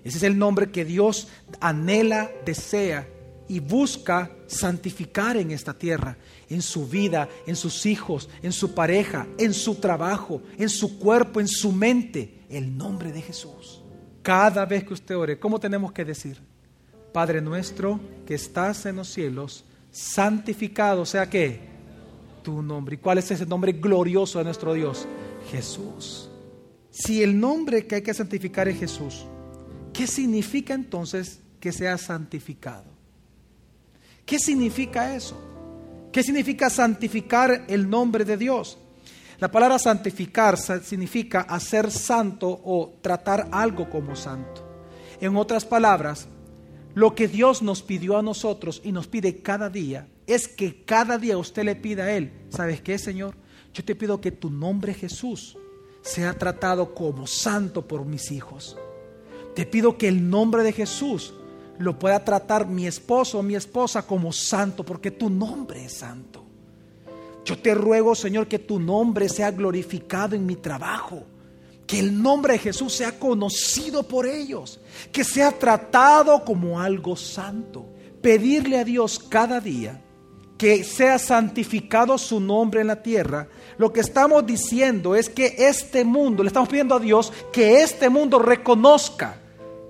Ese 0.04 0.18
es 0.18 0.24
el 0.24 0.38
nombre 0.38 0.72
que 0.72 0.86
Dios 0.86 1.28
anhela, 1.60 2.32
desea 2.46 3.08
y 3.48 3.60
busca 3.60 4.32
santificar 4.48 5.38
en 5.38 5.52
esta 5.52 5.74
tierra, 5.74 6.18
en 6.50 6.62
su 6.62 6.88
vida, 6.88 7.30
en 7.48 7.56
sus 7.56 7.86
hijos, 7.86 8.30
en 8.42 8.52
su 8.52 8.74
pareja, 8.74 9.28
en 9.38 9.54
su 9.54 9.76
trabajo, 9.76 10.42
en 10.58 10.70
su 10.70 11.00
cuerpo, 11.00 11.40
en 11.40 11.48
su 11.48 11.72
mente. 11.72 12.46
El 12.50 12.78
nombre 12.78 13.12
de 13.12 13.22
Jesús. 13.22 13.84
Cada 14.22 14.66
vez 14.66 14.84
que 14.84 14.94
usted 14.94 15.16
ore, 15.16 15.40
¿cómo 15.40 15.60
tenemos 15.60 15.92
que 15.92 16.06
decir? 16.06 16.42
Padre 17.16 17.40
nuestro 17.40 17.98
que 18.28 18.34
estás 18.34 18.86
en 18.86 18.98
los 18.98 19.08
cielos, 19.08 19.64
santificado 19.90 21.06
sea 21.06 21.30
que 21.30 21.62
tu 22.44 22.62
nombre. 22.62 22.96
¿Y 22.96 22.98
cuál 22.98 23.20
es 23.20 23.32
ese 23.32 23.46
nombre 23.46 23.72
glorioso 23.72 24.40
de 24.40 24.44
nuestro 24.44 24.74
Dios? 24.74 25.08
Jesús. 25.50 26.30
Si 26.92 27.24
el 27.24 27.40
nombre 27.40 27.88
que 27.88 27.96
hay 27.96 28.02
que 28.02 28.14
santificar 28.14 28.68
es 28.68 28.78
Jesús, 28.78 29.26
¿Qué 29.96 30.08
significa 30.08 30.74
entonces 30.74 31.40
que 31.62 31.72
sea 31.72 31.98
santificado? 31.98 32.84
¿Qué 34.26 34.38
significa 34.38 35.16
eso? 35.16 35.40
¿Qué 36.12 36.22
significa 36.22 36.70
santificar 36.70 37.64
el 37.70 37.90
nombre 37.90 38.26
de 38.26 38.36
Dios? 38.36 38.78
La 39.40 39.50
palabra 39.50 39.80
santificar 39.80 40.58
significa 40.58 41.42
hacer 41.44 41.92
santo 41.92 42.60
o 42.66 42.96
tratar 43.02 43.48
algo 43.54 43.90
como 43.90 44.18
santo. 44.18 44.68
En 45.22 45.38
otras 45.38 45.64
palabras, 45.64 46.28
lo 46.96 47.14
que 47.14 47.28
Dios 47.28 47.62
nos 47.62 47.84
pidió 47.84 48.18
a 48.18 48.22
nosotros 48.22 48.82
y 48.84 48.92
nos 48.92 49.08
pide 49.08 49.42
cada 49.42 49.70
día 49.70 50.08
es 50.28 50.48
que 50.48 50.84
cada 50.86 51.18
día 51.18 51.38
usted 51.38 51.64
le 51.64 51.76
pida 51.76 52.06
a 52.06 52.12
Él, 52.14 52.32
¿sabes 52.50 52.82
qué, 52.82 52.98
Señor? 52.98 53.36
Yo 53.74 53.84
te 53.84 53.96
pido 53.96 54.22
que 54.22 54.32
tu 54.32 54.50
nombre 54.50 54.94
Jesús 54.94 55.58
sea 56.02 56.34
tratado 56.34 56.96
como 56.96 57.28
santo 57.28 57.86
por 57.86 58.06
mis 58.06 58.32
hijos. 58.32 58.78
Te 59.54 59.66
pido 59.66 59.98
que 59.98 60.08
el 60.08 60.30
nombre 60.30 60.64
de 60.64 60.72
Jesús 60.72 61.34
lo 61.78 62.00
pueda 62.00 62.24
tratar 62.24 62.68
mi 62.68 62.88
esposo 62.88 63.40
o 63.40 63.44
mi 63.44 63.56
esposa 63.56 64.08
como 64.08 64.32
santo, 64.32 64.86
porque 64.86 65.12
tu 65.12 65.30
nombre 65.30 65.86
es 65.86 65.94
santo. 65.94 66.46
Yo 67.44 67.58
te 67.60 67.76
ruego, 67.76 68.16
Señor, 68.16 68.48
que 68.48 68.60
tu 68.60 68.80
nombre 68.80 69.28
sea 69.28 69.52
glorificado 69.52 70.36
en 70.36 70.46
mi 70.46 70.56
trabajo. 70.56 71.24
Que 71.88 72.00
el 72.00 72.22
nombre 72.22 72.54
de 72.54 72.60
Jesús 72.60 72.94
sea 72.94 73.20
conocido 73.20 74.04
por 74.04 74.26
ellos. 74.26 74.80
Que 75.12 75.24
sea 75.24 75.52
tratado 75.52 76.44
como 76.44 76.80
algo 76.80 77.16
santo. 77.16 77.86
Pedirle 78.22 78.80
a 78.80 78.84
Dios 78.84 79.20
cada 79.20 79.60
día 79.60 80.02
que 80.58 80.84
sea 80.84 81.20
santificado 81.20 82.18
su 82.18 82.40
nombre 82.40 82.82
en 82.82 82.88
la 82.88 83.02
tierra. 83.02 83.48
Lo 83.78 83.92
que 83.92 84.00
estamos 84.00 84.46
diciendo 84.46 85.16
es 85.16 85.30
que 85.30 85.54
este 85.58 86.06
mundo, 86.06 86.44
le 86.44 86.48
estamos 86.48 86.70
pidiendo 86.70 86.96
a 86.96 87.00
Dios 87.00 87.34
que 87.52 87.82
este 87.82 88.10
mundo 88.10 88.40
reconozca 88.40 89.42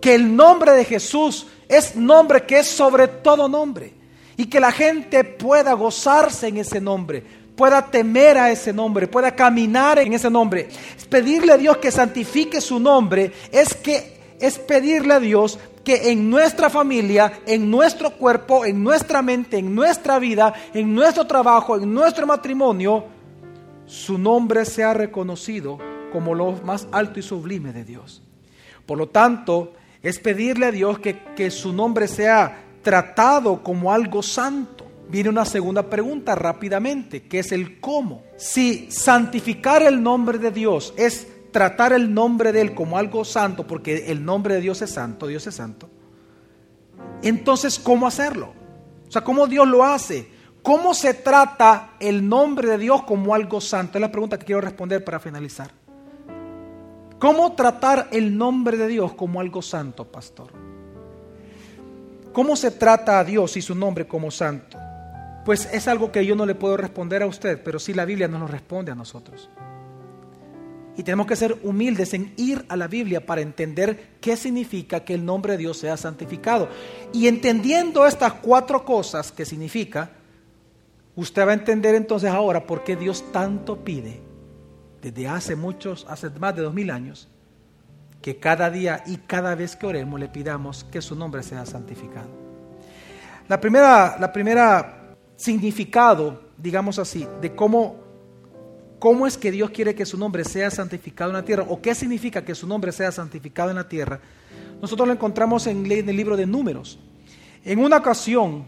que 0.02 0.16
el 0.16 0.36
nombre 0.36 0.72
de 0.72 0.86
Jesús 0.86 1.48
es 1.68 1.96
nombre 1.96 2.46
que 2.46 2.60
es 2.60 2.68
sobre 2.68 3.08
todo 3.08 3.48
nombre 3.48 3.94
y 4.38 4.46
que 4.48 4.60
la 4.60 4.72
gente 4.72 5.24
pueda 5.24 5.74
gozarse 5.74 6.48
en 6.48 6.58
ese 6.58 6.82
nombre, 6.82 7.24
pueda 7.56 7.86
temer 7.86 8.38
a 8.38 8.52
ese 8.52 8.74
nombre, 8.74 9.08
pueda 9.08 9.36
caminar 9.36 10.00
en 10.00 10.14
ese 10.14 10.30
nombre. 10.30 10.70
Pedirle 11.10 11.54
a 11.54 11.58
Dios 11.58 11.78
que 11.78 11.92
santifique 11.92 12.62
su 12.62 12.80
nombre 12.80 13.32
es 13.52 13.74
que 13.76 14.16
es 14.40 14.60
pedirle 14.60 15.14
a 15.14 15.20
Dios 15.20 15.58
que 15.84 16.12
en 16.12 16.30
nuestra 16.30 16.70
familia, 16.70 17.32
en 17.46 17.70
nuestro 17.70 18.12
cuerpo, 18.12 18.66
en 18.66 18.84
nuestra 18.84 19.22
mente, 19.22 19.58
en 19.58 19.74
nuestra 19.74 20.20
vida, 20.20 20.54
en 20.74 20.94
nuestro 20.94 21.26
trabajo, 21.26 21.78
en 21.78 21.94
nuestro 21.94 22.26
matrimonio, 22.26 23.06
su 23.86 24.18
nombre 24.18 24.66
sea 24.66 24.94
reconocido 24.94 25.78
como 26.12 26.34
lo 26.34 26.54
más 26.64 26.88
alto 26.92 27.20
y 27.20 27.24
sublime 27.24 27.72
de 27.72 27.86
Dios. 27.86 28.24
Por 28.86 28.98
lo 28.98 29.10
tanto, 29.10 29.74
es 30.02 30.20
pedirle 30.20 30.68
a 30.68 30.72
Dios 30.72 31.00
que, 31.00 31.52
su 31.52 31.72
nombre 31.72 32.08
sea 32.08 32.64
tratado 32.82 33.64
como 33.64 33.92
algo 33.92 34.22
santo. 34.22 34.75
Viene 35.10 35.30
una 35.30 35.46
segunda 35.46 35.90
pregunta 35.90 36.36
rápidamente, 36.36 37.28
que 37.28 37.40
es 37.40 37.52
el 37.52 37.80
cómo. 37.80 38.24
Si 38.38 38.90
santificar 38.92 39.84
el 39.84 40.02
nombre 40.02 40.40
de 40.40 40.52
Dios 40.52 40.94
es 40.98 41.28
tratar 41.52 41.94
el 41.94 42.14
nombre 42.14 42.52
de 42.52 42.62
Él 42.62 42.74
como 42.74 42.98
algo 42.98 43.24
santo, 43.24 43.66
porque 43.66 44.12
el 44.12 44.26
nombre 44.26 44.56
de 44.56 44.62
Dios 44.62 44.82
es 44.82 44.92
santo, 44.92 45.28
Dios 45.28 45.48
es 45.48 45.56
santo, 45.56 45.90
entonces 47.22 47.80
¿cómo 47.80 48.08
hacerlo? 48.08 48.54
O 49.08 49.12
sea, 49.12 49.24
¿cómo 49.24 49.48
Dios 49.48 49.68
lo 49.68 49.84
hace? 49.84 50.28
¿Cómo 50.62 50.94
se 50.94 51.14
trata 51.14 51.92
el 52.00 52.28
nombre 52.28 52.68
de 52.68 52.78
Dios 52.78 53.04
como 53.04 53.36
algo 53.36 53.62
santo? 53.62 53.98
Es 53.98 54.02
la 54.02 54.12
pregunta 54.12 54.38
que 54.40 54.46
quiero 54.46 54.62
responder 54.62 55.04
para 55.04 55.20
finalizar. 55.20 55.72
¿Cómo 57.20 57.54
tratar 57.54 58.10
el 58.12 58.38
nombre 58.38 58.76
de 58.76 58.88
Dios 58.88 59.14
como 59.14 59.40
algo 59.40 59.62
santo, 59.62 60.06
pastor? 60.06 60.50
¿Cómo 62.34 62.56
se 62.56 62.72
trata 62.72 63.20
a 63.20 63.24
Dios 63.24 63.56
y 63.56 63.62
su 63.62 63.76
nombre 63.76 64.08
como 64.08 64.30
santo? 64.30 64.78
Pues 65.46 65.70
es 65.72 65.88
algo 65.88 66.12
que 66.12 66.26
yo 66.26 66.36
no 66.36 66.48
le 66.48 66.56
puedo 66.56 66.76
responder 66.76 67.22
a 67.22 67.28
usted, 67.28 67.62
pero 67.64 67.78
sí 67.78 67.94
la 67.94 68.04
Biblia 68.04 68.28
nos 68.28 68.42
lo 68.42 68.48
responde 68.48 68.92
a 68.92 68.96
nosotros. 68.96 69.50
Y 70.98 71.04
tenemos 71.04 71.28
que 71.28 71.36
ser 71.36 71.60
humildes 71.62 72.14
en 72.16 72.34
ir 72.36 72.66
a 72.68 72.76
la 72.76 72.88
Biblia 72.88 73.26
para 73.26 73.42
entender 73.42 74.16
qué 74.22 74.36
significa 74.38 75.02
que 75.02 75.14
el 75.14 75.24
nombre 75.24 75.54
de 75.54 75.60
Dios 75.60 75.78
sea 75.78 75.98
santificado. 75.98 76.68
Y 77.14 77.28
entendiendo 77.28 78.08
estas 78.08 78.34
cuatro 78.34 78.84
cosas 78.84 79.32
que 79.32 79.46
significa, 79.46 80.10
usted 81.16 81.46
va 81.46 81.52
a 81.52 81.56
entender 81.56 81.94
entonces 81.94 82.32
ahora 82.32 82.66
por 82.66 82.84
qué 82.84 82.96
Dios 82.96 83.32
tanto 83.32 83.84
pide 83.84 84.22
desde 85.02 85.28
hace 85.28 85.56
muchos, 85.56 86.08
hace 86.10 86.32
más 86.32 86.56
de 86.56 86.64
dos 86.64 86.74
mil 86.74 86.90
años, 86.90 87.28
que 88.22 88.38
cada 88.38 88.72
día 88.72 89.04
y 89.06 89.18
cada 89.18 89.54
vez 89.54 89.76
que 89.76 89.86
oremos 89.86 90.20
le 90.20 90.30
pidamos 90.30 90.86
que 90.86 91.02
su 91.04 91.16
nombre 91.16 91.44
sea 91.44 91.68
santificado. 91.68 92.30
La 93.48 93.60
primera, 93.60 94.18
la 94.20 94.34
primera 94.34 95.05
significado, 95.36 96.42
digamos 96.58 97.00
así, 97.00 97.28
de 97.42 97.56
cómo 97.56 98.06
cómo 99.00 99.28
es 99.28 99.38
que 99.38 99.52
Dios 99.52 99.70
quiere 99.70 99.94
que 99.94 100.04
su 100.04 100.18
nombre 100.18 100.44
sea 100.44 100.72
santificado 100.72 101.30
en 101.30 101.36
la 101.36 101.46
tierra 101.46 101.64
o 101.70 101.80
qué 101.80 101.94
significa 101.94 102.44
que 102.44 102.56
su 102.56 102.66
nombre 102.68 102.92
sea 102.92 103.12
santificado 103.12 103.70
en 103.70 103.76
la 103.76 103.88
tierra, 103.88 104.20
nosotros 104.82 105.08
lo 105.08 105.14
encontramos 105.14 105.68
en 105.68 105.86
el 105.86 106.16
libro 106.16 106.36
de 106.36 106.48
números. 106.48 106.98
En 107.64 107.80
una 107.80 107.98
ocasión, 107.98 108.66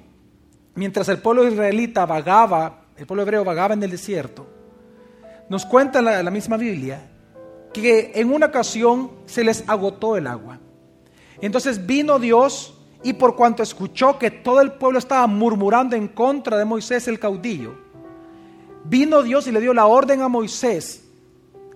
mientras 0.75 1.09
el 1.09 1.19
pueblo 1.19 1.47
israelita 1.47 2.05
vagaba, 2.05 2.85
el 2.97 3.07
pueblo 3.07 3.23
hebreo 3.23 3.43
vagaba 3.43 3.73
en 3.73 3.81
el 3.81 3.89
desierto, 3.89 4.47
nos 5.49 5.65
cuenta 5.65 6.03
la, 6.03 6.21
la 6.21 6.29
misma 6.29 6.55
Biblia 6.57 7.09
que 7.73 8.11
en 8.13 8.31
una 8.31 8.45
ocasión 8.45 9.11
se 9.25 9.43
les 9.43 9.67
agotó 9.67 10.17
el 10.17 10.27
agua. 10.27 10.59
Entonces 11.41 11.85
vino 11.85 12.19
Dios 12.19 12.76
y 13.03 13.13
por 13.13 13.35
cuanto 13.35 13.63
escuchó 13.63 14.17
que 14.17 14.31
todo 14.31 14.61
el 14.61 14.73
pueblo 14.73 14.99
estaba 14.99 15.27
murmurando 15.27 15.95
en 15.95 16.07
contra 16.07 16.57
de 16.57 16.65
Moisés 16.65 17.07
el 17.07 17.19
caudillo, 17.19 17.75
vino 18.83 19.23
Dios 19.23 19.47
y 19.47 19.51
le 19.51 19.61
dio 19.61 19.73
la 19.73 19.85
orden 19.85 20.21
a 20.21 20.27
Moisés 20.27 21.03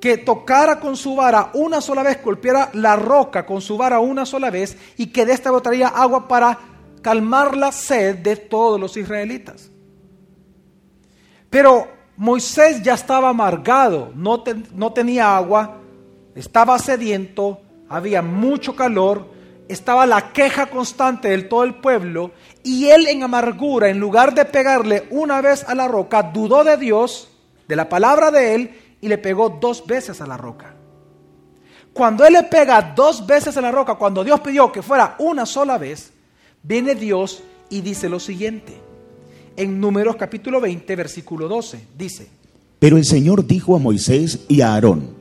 que 0.01 0.17
tocara 0.17 0.79
con 0.79 0.97
su 0.97 1.15
vara 1.15 1.51
una 1.53 1.79
sola 1.79 2.01
vez, 2.01 2.21
golpeara 2.23 2.71
la 2.73 2.95
roca 2.95 3.45
con 3.45 3.61
su 3.61 3.77
vara 3.77 3.99
una 3.99 4.25
sola 4.25 4.49
vez 4.49 4.75
y 4.97 5.07
que 5.07 5.25
de 5.25 5.33
esta 5.33 5.51
botaría 5.51 5.89
agua 5.89 6.27
para 6.27 6.57
calmar 7.03 7.55
la 7.55 7.71
sed 7.71 8.17
de 8.17 8.35
todos 8.35 8.79
los 8.79 8.97
israelitas. 8.97 9.69
Pero 11.51 11.87
Moisés 12.17 12.81
ya 12.81 12.95
estaba 12.95 13.29
amargado, 13.29 14.11
no, 14.15 14.43
no 14.73 14.91
tenía 14.91 15.37
agua, 15.37 15.77
estaba 16.33 16.79
sediento, 16.79 17.61
había 17.87 18.21
mucho 18.21 18.75
calor, 18.75 19.27
estaba 19.71 20.05
la 20.05 20.33
queja 20.33 20.67
constante 20.67 21.29
del 21.29 21.47
todo 21.47 21.63
el 21.63 21.75
pueblo 21.75 22.31
y 22.63 22.87
él 22.89 23.07
en 23.07 23.23
amargura, 23.23 23.89
en 23.89 23.99
lugar 23.99 24.35
de 24.35 24.45
pegarle 24.45 25.07
una 25.09 25.41
vez 25.41 25.63
a 25.63 25.75
la 25.75 25.87
roca, 25.87 26.23
dudó 26.23 26.63
de 26.63 26.77
Dios, 26.77 27.29
de 27.67 27.75
la 27.75 27.87
palabra 27.87 28.31
de 28.31 28.55
él 28.55 28.71
y 28.99 29.07
le 29.07 29.17
pegó 29.17 29.49
dos 29.49 29.85
veces 29.87 30.19
a 30.21 30.27
la 30.27 30.37
roca. 30.37 30.75
Cuando 31.93 32.25
él 32.25 32.33
le 32.33 32.43
pega 32.43 32.93
dos 32.95 33.25
veces 33.25 33.55
a 33.57 33.61
la 33.61 33.71
roca, 33.71 33.95
cuando 33.95 34.23
Dios 34.23 34.39
pidió 34.41 34.71
que 34.71 34.81
fuera 34.81 35.15
una 35.19 35.45
sola 35.45 35.77
vez, 35.77 36.11
viene 36.63 36.95
Dios 36.95 37.41
y 37.69 37.81
dice 37.81 38.09
lo 38.09 38.19
siguiente. 38.19 38.73
En 39.55 39.79
Números 39.79 40.15
capítulo 40.15 40.61
20, 40.61 40.95
versículo 40.95 41.47
12, 41.47 41.87
dice, 41.97 42.27
Pero 42.79 42.97
el 42.97 43.05
Señor 43.05 43.45
dijo 43.45 43.75
a 43.75 43.79
Moisés 43.79 44.45
y 44.47 44.61
a 44.61 44.73
Aarón, 44.73 45.20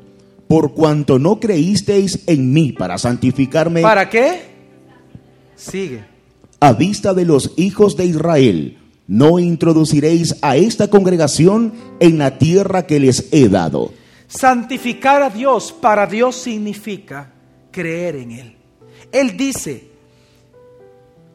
por 0.51 0.75
cuanto 0.75 1.21
no 1.21 1.39
creísteis 1.39 2.25
en 2.27 2.53
mí 2.53 2.73
para 2.73 2.99
santificarme. 2.99 3.83
¿Para 3.83 4.11
qué? 4.11 4.43
Sigue. 5.55 6.05
A 6.59 6.73
vista 6.73 7.15
de 7.15 7.25
los 7.25 7.53
hijos 7.57 7.97
de 7.97 8.07
Israel, 8.07 8.77
no 9.07 9.39
introduciréis 9.39 10.35
a 10.43 10.57
esta 10.57 10.91
congregación 10.91 11.73
en 12.01 12.19
la 12.19 12.37
tierra 12.39 12.85
que 12.85 12.99
les 12.99 13.33
he 13.33 13.49
dado. 13.49 13.93
Santificar 14.27 15.23
a 15.23 15.31
Dios 15.31 15.71
para 15.71 16.09
Dios 16.09 16.35
significa 16.35 17.33
creer 17.71 18.17
en 18.17 18.33
Él. 18.33 18.57
Él 19.13 19.37
dice, 19.37 19.89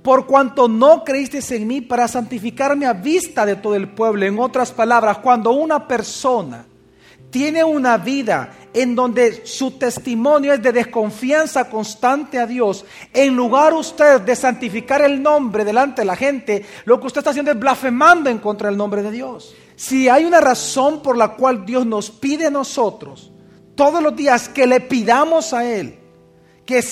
por 0.01 0.25
cuanto 0.25 0.67
no 0.67 1.05
creísteis 1.05 1.51
en 1.51 1.67
mí 1.67 1.79
para 1.79 2.09
santificarme 2.09 2.85
a 2.85 2.91
vista 2.91 3.45
de 3.45 3.55
todo 3.55 3.75
el 3.75 3.87
pueblo. 3.87 4.25
En 4.25 4.37
otras 4.39 4.73
palabras, 4.73 5.19
cuando 5.19 5.53
una 5.53 5.87
persona 5.87 6.65
tiene 7.35 7.65
una 7.65 7.97
vida 7.97 8.49
en 8.75 8.93
donde 8.93 9.45
su 9.45 9.71
testimonio 9.71 10.51
es 10.51 10.61
de 10.61 10.73
desconfianza 10.73 11.69
constante 11.69 12.37
a 12.37 12.45
Dios, 12.45 12.83
en 13.13 13.33
lugar 13.33 13.73
usted 13.73 14.19
de 14.19 14.35
santificar 14.35 15.01
el 15.01 15.23
nombre 15.23 15.63
delante 15.63 16.01
de 16.01 16.05
la 16.05 16.17
gente, 16.17 16.65
lo 16.83 16.99
que 16.99 17.07
usted 17.07 17.19
está 17.19 17.29
haciendo 17.29 17.51
es 17.51 17.59
blasfemando 17.59 18.29
en 18.29 18.39
contra 18.39 18.67
del 18.67 18.77
nombre 18.77 19.01
de 19.01 19.11
Dios. 19.11 19.55
Si 19.77 20.09
hay 20.09 20.25
una 20.25 20.41
razón 20.41 21.01
por 21.01 21.15
la 21.15 21.35
cual 21.35 21.65
Dios 21.65 21.85
nos 21.85 22.11
pide 22.11 22.47
a 22.47 22.51
nosotros 22.51 23.31
todos 23.75 24.03
los 24.03 24.13
días 24.13 24.49
que 24.49 24.67
le 24.67 24.81
pidamos 24.81 25.53
a 25.53 25.65
Él 25.65 25.97
que, 26.65 26.83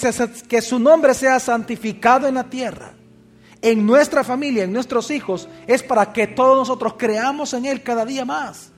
que 0.48 0.62
su 0.62 0.80
nombre 0.80 1.14
sea 1.14 1.38
santificado 1.42 2.30
en 2.30 2.36
la 2.36 2.46
tierra, 2.46 2.94
en 3.62 3.86
nuestra 3.86 4.24
familia, 4.24 4.64
en 4.64 4.72
nuestros 4.72 5.12
hijos, 5.12 5.50
es 5.68 5.84
para 5.84 6.14
que 6.14 6.28
todos 6.28 6.58
nosotros 6.58 6.94
creamos 6.98 7.54
en 7.54 7.66
Él 7.66 7.84
cada 7.84 8.06
día 8.06 8.24
más. 8.24 8.73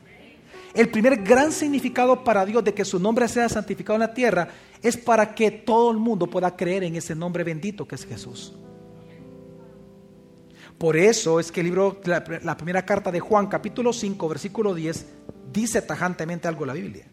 El 0.76 0.90
primer 0.90 1.24
gran 1.24 1.54
significado 1.54 2.22
para 2.24 2.46
Dios 2.46 2.62
de 2.62 2.74
que 2.74 2.84
su 2.84 3.00
nombre 3.00 3.30
sea 3.30 3.48
santificado 3.48 3.96
en 3.96 4.02
la 4.02 4.14
tierra 4.14 4.50
es 4.84 4.98
para 4.98 5.34
que 5.34 5.50
todo 5.50 5.90
el 5.90 5.98
mundo 5.98 6.28
pueda 6.28 6.54
creer 6.56 6.84
en 6.84 6.98
ese 6.98 7.16
nombre 7.16 7.46
bendito 7.46 7.88
que 7.88 7.96
es 7.96 8.06
Jesús. 8.06 8.54
Por 10.78 10.98
eso 10.98 11.40
es 11.40 11.50
que 11.54 11.62
el 11.62 11.68
libro, 11.68 12.02
la, 12.04 12.58
primera 12.58 12.86
carta 12.86 13.10
de 13.10 13.22
Juan, 13.22 13.48
capítulo 13.48 13.94
5, 13.94 14.28
versículo 14.28 14.76
10, 14.76 15.06
dice 15.54 15.82
tajantemente 15.82 16.50
algo 16.50 16.66
la 16.66 16.74
Biblia. 16.74 17.08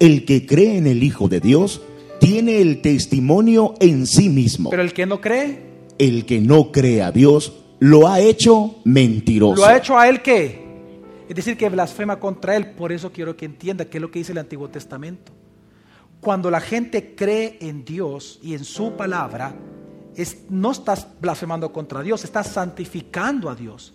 El 0.00 0.24
que 0.24 0.44
cree 0.44 0.76
en 0.76 0.88
el 0.88 1.04
Hijo 1.04 1.28
de 1.28 1.38
Dios 1.38 1.82
tiene 2.18 2.60
el 2.60 2.82
testimonio 2.82 3.74
en 3.78 4.08
sí 4.08 4.28
mismo. 4.28 4.70
Pero 4.70 4.82
el 4.82 4.92
que 4.92 5.06
no 5.06 5.20
cree, 5.20 5.60
el 5.98 6.26
que 6.26 6.40
no 6.40 6.72
cree 6.72 7.02
a 7.02 7.12
Dios 7.12 7.52
lo 7.78 8.08
ha 8.08 8.18
hecho 8.18 8.76
mentiroso. 8.84 9.62
¿Lo 9.62 9.66
ha 9.66 9.76
hecho 9.76 9.96
a 9.96 10.08
él 10.08 10.22
qué? 10.22 10.65
Es 11.28 11.34
decir, 11.34 11.56
que 11.56 11.68
blasfema 11.68 12.18
contra 12.20 12.56
él. 12.56 12.70
Por 12.70 12.92
eso 12.92 13.12
quiero 13.12 13.36
que 13.36 13.46
entienda 13.46 13.86
qué 13.86 13.98
es 13.98 14.02
lo 14.02 14.10
que 14.10 14.20
dice 14.20 14.32
el 14.32 14.38
Antiguo 14.38 14.68
Testamento. 14.68 15.32
Cuando 16.20 16.50
la 16.50 16.60
gente 16.60 17.14
cree 17.14 17.58
en 17.60 17.84
Dios 17.84 18.38
y 18.42 18.54
en 18.54 18.64
su 18.64 18.96
palabra, 18.96 19.54
no 20.48 20.70
estás 20.70 21.06
blasfemando 21.20 21.72
contra 21.72 22.02
Dios, 22.02 22.24
estás 22.24 22.48
santificando 22.48 23.50
a 23.50 23.54
Dios. 23.54 23.94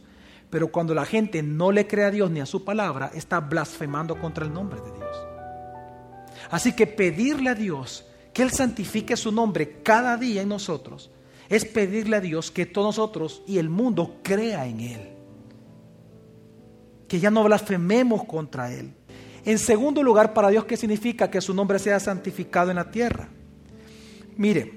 Pero 0.50 0.68
cuando 0.68 0.94
la 0.94 1.06
gente 1.06 1.42
no 1.42 1.72
le 1.72 1.88
cree 1.88 2.06
a 2.06 2.12
Dios 2.12 2.30
ni 2.30 2.42
a 2.42 2.46
su 2.46 2.64
palabra, 2.64 3.12
está 3.14 3.40
blasfemando 3.40 4.20
contra 4.20 4.46
el 4.46 4.54
nombre 4.54 4.82
de 4.82 4.92
Dios. 4.92 5.18
Así 6.52 6.74
que 6.74 6.86
pedirle 6.86 7.50
a 7.50 7.56
Dios 7.56 8.06
que 8.34 8.44
Él 8.44 8.52
santifique 8.52 9.16
su 9.16 9.32
nombre 9.32 9.82
cada 9.82 10.18
día 10.18 10.42
en 10.42 10.50
nosotros 10.50 11.10
es 11.50 11.66
pedirle 11.66 12.18
a 12.18 12.22
Dios 12.22 12.52
que 12.52 12.66
todos 12.66 12.98
nosotros 12.98 13.44
y 13.48 13.58
el 13.58 13.70
mundo 13.70 14.20
crea 14.24 14.66
en 14.68 14.80
Él 14.80 15.21
que 17.12 17.20
ya 17.20 17.30
no 17.30 17.44
blasfememos 17.44 18.24
contra 18.24 18.74
Él. 18.74 18.94
En 19.44 19.60
segundo 19.60 20.02
lugar, 20.02 20.34
para 20.34 20.48
Dios, 20.48 20.64
¿qué 20.64 20.78
significa 20.78 21.30
que 21.30 21.42
su 21.42 21.54
nombre 21.54 21.78
sea 21.78 22.00
santificado 22.00 22.70
en 22.70 22.78
la 22.78 22.90
tierra? 22.90 23.28
Mire, 24.38 24.72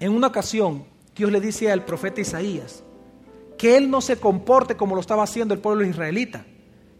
en 0.00 0.12
una 0.12 0.28
ocasión 0.28 0.84
Dios 1.14 1.30
le 1.30 1.42
dice 1.42 1.70
al 1.70 1.84
profeta 1.84 2.22
Isaías 2.22 2.82
que 3.58 3.76
Él 3.76 3.90
no 3.90 4.00
se 4.00 4.16
comporte 4.16 4.74
como 4.74 4.94
lo 4.94 5.02
estaba 5.02 5.22
haciendo 5.22 5.52
el 5.52 5.60
pueblo 5.60 5.84
israelita, 5.84 6.46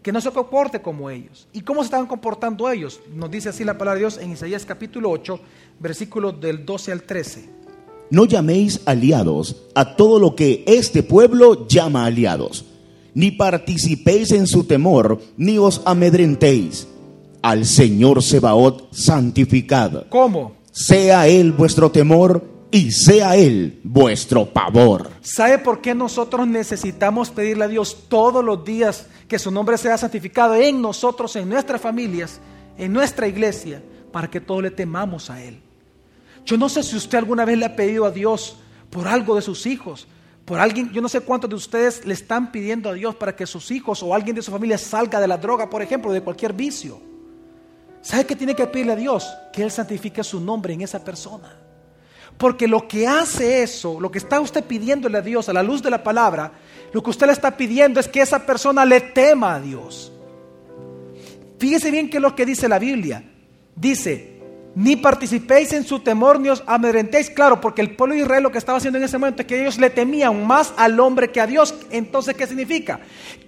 que 0.03 0.11
no 0.11 0.21
se 0.21 0.29
comporte 0.29 0.79
como 0.79 1.09
ellos. 1.09 1.47
¿Y 1.51 1.61
cómo 1.61 1.81
se 1.81 1.85
estaban 1.85 2.05
comportando 2.05 2.69
ellos? 2.69 3.01
Nos 3.11 3.31
dice 3.31 3.49
así 3.49 3.63
la 3.63 3.79
palabra 3.79 3.95
de 3.95 4.01
Dios 4.01 4.19
en 4.19 4.33
Isaías 4.33 4.63
capítulo 4.63 5.09
8, 5.09 5.39
versículos 5.79 6.39
del 6.39 6.63
12 6.63 6.91
al 6.91 7.01
13. 7.01 7.49
No 8.11 8.25
llaméis 8.25 8.83
aliados 8.85 9.65
a 9.73 9.95
todo 9.95 10.19
lo 10.19 10.35
que 10.35 10.63
este 10.67 11.01
pueblo 11.01 11.67
llama 11.67 12.05
aliados 12.05 12.74
ni 13.15 13.31
participéis 13.31 14.31
en 14.31 14.45
su 14.45 14.65
temor, 14.65 15.19
ni 15.37 15.57
os 15.57 15.81
amedrentéis. 15.85 16.87
Al 17.41 17.65
Señor 17.65 18.21
Sebaot 18.21 18.93
santificad. 18.93 20.07
¿Cómo? 20.09 20.57
Sea 20.71 21.27
Él 21.27 21.51
vuestro 21.53 21.89
temor 21.91 22.43
y 22.71 22.91
sea 22.91 23.35
Él 23.35 23.79
vuestro 23.83 24.51
pavor. 24.51 25.09
¿Sabe 25.21 25.59
por 25.59 25.79
qué 25.79 25.95
nosotros 25.95 26.45
necesitamos 26.47 27.29
pedirle 27.29 27.65
a 27.65 27.69
Dios 27.69 28.05
todos 28.09 28.43
los 28.43 28.65
días 28.65 29.07
que 29.27 29.39
su 29.39 29.49
nombre 29.49 29.77
sea 29.77 29.97
santificado 29.97 30.55
en 30.55 30.81
nosotros, 30.81 31.35
en 31.35 31.47
nuestras 31.47 31.79
familias, 31.79 32.41
en 32.77 32.91
nuestra 32.91 33.27
iglesia, 33.27 33.81
para 34.11 34.29
que 34.29 34.41
todos 34.41 34.61
le 34.61 34.71
temamos 34.71 35.29
a 35.29 35.41
Él? 35.41 35.61
Yo 36.45 36.57
no 36.57 36.67
sé 36.67 36.83
si 36.83 36.97
usted 36.97 37.17
alguna 37.17 37.45
vez 37.45 37.57
le 37.57 37.65
ha 37.65 37.75
pedido 37.75 38.05
a 38.05 38.11
Dios 38.11 38.57
por 38.89 39.07
algo 39.07 39.35
de 39.35 39.41
sus 39.41 39.65
hijos, 39.65 40.07
por 40.45 40.59
alguien, 40.59 40.91
yo 40.91 41.01
no 41.01 41.09
sé 41.09 41.21
cuántos 41.21 41.49
de 41.49 41.55
ustedes 41.55 42.05
le 42.05 42.13
están 42.13 42.51
pidiendo 42.51 42.89
a 42.89 42.93
Dios 42.93 43.15
para 43.15 43.35
que 43.35 43.47
sus 43.47 43.71
hijos 43.71 44.03
o 44.03 44.13
alguien 44.13 44.35
de 44.35 44.43
su 44.43 44.51
familia 44.51 44.77
salga 44.77 45.19
de 45.19 45.27
la 45.27 45.37
droga, 45.37 45.69
por 45.69 45.81
ejemplo, 45.81 46.11
de 46.11 46.21
cualquier 46.21 46.53
vicio. 46.53 47.01
¿Sabe 48.01 48.25
qué 48.25 48.35
tiene 48.35 48.55
que 48.55 48.67
pedirle 48.67 48.93
a 48.93 48.95
Dios? 48.95 49.27
Que 49.51 49.63
Él 49.63 49.71
santifique 49.71 50.23
su 50.23 50.39
nombre 50.39 50.73
en 50.73 50.81
esa 50.81 51.03
persona. 51.03 51.57
Porque 52.37 52.67
lo 52.67 52.87
que 52.87 53.07
hace 53.07 53.63
eso, 53.63 53.99
lo 53.99 54.11
que 54.11 54.19
está 54.19 54.39
usted 54.39 54.63
pidiéndole 54.63 55.17
a 55.17 55.21
Dios 55.21 55.49
a 55.49 55.53
la 55.53 55.63
luz 55.63 55.81
de 55.81 55.89
la 55.89 56.03
palabra, 56.03 56.51
lo 56.93 57.01
que 57.01 57.09
usted 57.09 57.25
le 57.25 57.33
está 57.33 57.57
pidiendo 57.57 57.99
es 57.99 58.07
que 58.07 58.21
esa 58.21 58.45
persona 58.45 58.85
le 58.85 59.01
tema 59.01 59.55
a 59.55 59.59
Dios. 59.59 60.11
Fíjese 61.57 61.89
bien 61.89 62.07
qué 62.09 62.17
es 62.17 62.21
lo 62.21 62.35
que 62.35 62.45
dice 62.45 62.69
la 62.69 62.77
Biblia. 62.77 63.23
Dice, 63.75 64.34
ni 64.75 64.97
participéis 64.97 65.71
en 65.71 65.85
su 65.85 66.01
temor, 66.01 66.39
ni 66.39 66.49
os 66.49 66.61
amedrentéis. 66.67 67.29
Claro, 67.29 67.61
porque 67.61 67.81
el 67.81 67.95
pueblo 67.95 68.13
de 68.13 68.21
Israel 68.21 68.43
lo 68.43 68.51
que 68.51 68.57
estaba 68.57 68.77
haciendo 68.77 68.97
en 68.97 69.05
ese 69.05 69.17
momento 69.17 69.41
es 69.41 69.47
que 69.47 69.61
ellos 69.61 69.79
le 69.79 69.89
temían 69.89 70.45
más 70.45 70.73
al 70.75 70.99
hombre 70.99 71.31
que 71.31 71.39
a 71.39 71.47
Dios. 71.47 71.73
Entonces, 71.91 72.35
¿qué 72.35 72.45
significa? 72.45 72.99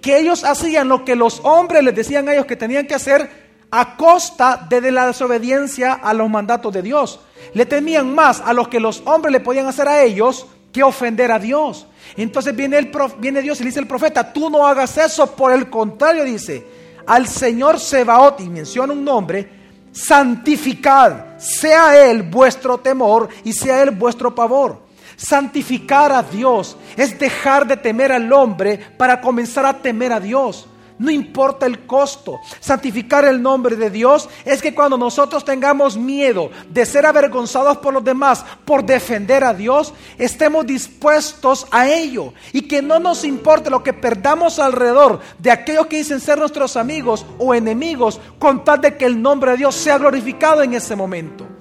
Que 0.01 0.17
ellos 0.17 0.45
hacían 0.45 0.87
lo 0.87 1.03
que 1.03 1.15
los 1.15 1.41
hombres 1.43 1.83
les 1.83 1.93
decían 1.93 2.29
a 2.29 2.33
ellos 2.33 2.45
que 2.45 2.55
tenían 2.55 2.87
que 2.87 2.95
hacer 2.95 3.47
a 3.69 3.97
costa 3.97 4.65
de 4.69 4.89
la 4.89 5.07
desobediencia 5.07 5.93
a 5.93 6.13
los 6.13 6.29
mandatos 6.29 6.73
de 6.73 6.81
Dios. 6.81 7.19
Le 7.53 7.65
temían 7.65 8.15
más 8.15 8.41
a 8.41 8.53
lo 8.53 8.69
que 8.69 8.79
los 8.79 9.03
hombres 9.05 9.33
le 9.33 9.41
podían 9.41 9.67
hacer 9.67 9.89
a 9.89 10.01
ellos 10.01 10.47
que 10.71 10.83
ofender 10.83 11.31
a 11.31 11.39
Dios. 11.39 11.87
Entonces 12.15 12.55
viene, 12.55 12.77
el 12.77 12.91
viene 13.19 13.41
Dios 13.41 13.59
y 13.59 13.63
le 13.63 13.69
dice 13.69 13.81
el 13.81 13.87
profeta, 13.87 14.31
tú 14.31 14.49
no 14.49 14.65
hagas 14.65 14.97
eso, 14.97 15.35
por 15.35 15.51
el 15.51 15.69
contrario 15.69 16.23
dice, 16.23 16.65
al 17.05 17.27
Señor 17.27 17.79
Sebaot, 17.79 18.39
y 18.39 18.49
menciona 18.49 18.93
un 18.93 19.03
nombre, 19.03 19.49
santificad, 19.97 21.37
sea 21.37 22.09
Él 22.09 22.23
vuestro 22.23 22.77
temor 22.77 23.29
y 23.43 23.53
sea 23.53 23.81
Él 23.81 23.91
vuestro 23.91 24.33
pavor. 24.33 24.79
Santificar 25.15 26.11
a 26.11 26.21
Dios 26.21 26.77
es 26.95 27.17
dejar 27.17 27.65
de 27.65 27.77
temer 27.77 28.11
al 28.11 28.31
hombre 28.31 28.79
para 28.97 29.19
comenzar 29.19 29.65
a 29.65 29.81
temer 29.81 30.13
a 30.13 30.19
Dios. 30.19 30.67
No 30.99 31.11
importa 31.11 31.65
el 31.65 31.85
costo. 31.85 32.39
Santificar 32.59 33.25
el 33.25 33.41
nombre 33.41 33.75
de 33.75 33.89
Dios 33.89 34.27
es 34.45 34.61
que 34.61 34.73
cuando 34.73 34.97
nosotros 34.97 35.45
tengamos 35.45 35.97
miedo 35.97 36.49
de 36.69 36.85
ser 36.85 37.05
avergonzados 37.05 37.77
por 37.77 37.93
los 37.93 38.03
demás 38.03 38.43
por 38.65 38.83
defender 38.83 39.43
a 39.43 39.53
Dios, 39.53 39.93
estemos 40.17 40.65
dispuestos 40.65 41.67
a 41.71 41.87
ello. 41.87 42.33
Y 42.53 42.63
que 42.63 42.81
no 42.81 42.99
nos 42.99 43.23
importe 43.23 43.69
lo 43.69 43.83
que 43.83 43.93
perdamos 43.93 44.59
alrededor 44.59 45.19
de 45.37 45.51
aquellos 45.51 45.87
que 45.87 45.97
dicen 45.97 46.19
ser 46.19 46.39
nuestros 46.39 46.77
amigos 46.77 47.25
o 47.37 47.53
enemigos, 47.53 48.19
con 48.39 48.63
tal 48.63 48.81
de 48.81 48.97
que 48.97 49.05
el 49.05 49.21
nombre 49.21 49.51
de 49.51 49.57
Dios 49.57 49.75
sea 49.75 49.97
glorificado 49.97 50.63
en 50.63 50.73
ese 50.73 50.95
momento. 50.95 51.56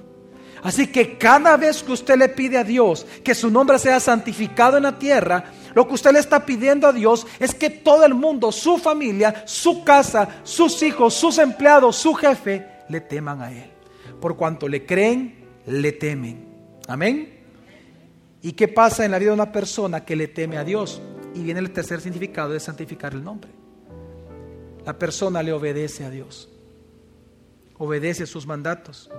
Así 0.63 0.87
que 0.87 1.17
cada 1.17 1.55
vez 1.57 1.83
que 1.83 1.91
usted 1.91 2.17
le 2.17 2.29
pide 2.29 2.57
a 2.57 2.63
Dios 2.63 3.05
que 3.23 3.35
su 3.35 3.49
nombre 3.49 3.77
sea 3.79 3.99
santificado 3.99 4.77
en 4.77 4.83
la 4.83 4.97
tierra, 4.97 5.45
lo 5.75 5.87
que 5.87 5.93
usted 5.93 6.11
le 6.11 6.19
está 6.19 6.45
pidiendo 6.45 6.87
a 6.87 6.93
Dios 6.93 7.27
es 7.39 7.53
que 7.53 7.69
todo 7.69 8.05
el 8.05 8.13
mundo, 8.13 8.51
su 8.51 8.77
familia, 8.77 9.43
su 9.45 9.83
casa, 9.83 10.41
sus 10.43 10.81
hijos, 10.81 11.13
sus 11.13 11.37
empleados, 11.37 11.95
su 11.95 12.13
jefe, 12.13 12.65
le 12.89 13.01
teman 13.01 13.41
a 13.41 13.51
Él. 13.51 13.69
Por 14.19 14.35
cuanto 14.35 14.67
le 14.67 14.85
creen, 14.85 15.45
le 15.67 15.91
temen. 15.91 16.47
Amén. 16.87 17.37
¿Y 18.41 18.53
qué 18.53 18.67
pasa 18.67 19.05
en 19.05 19.11
la 19.11 19.19
vida 19.19 19.31
de 19.31 19.35
una 19.35 19.51
persona 19.51 20.05
que 20.05 20.15
le 20.15 20.27
teme 20.27 20.57
a 20.57 20.63
Dios? 20.63 21.01
Y 21.35 21.43
viene 21.43 21.59
el 21.59 21.71
tercer 21.71 22.01
significado 22.01 22.53
de 22.53 22.59
santificar 22.59 23.13
el 23.13 23.23
nombre. 23.23 23.51
La 24.85 24.97
persona 24.97 25.43
le 25.43 25.51
obedece 25.51 26.05
a 26.05 26.09
Dios. 26.09 26.49
Obedece 27.77 28.25
sus 28.25 28.47
mandatos. 28.47 29.11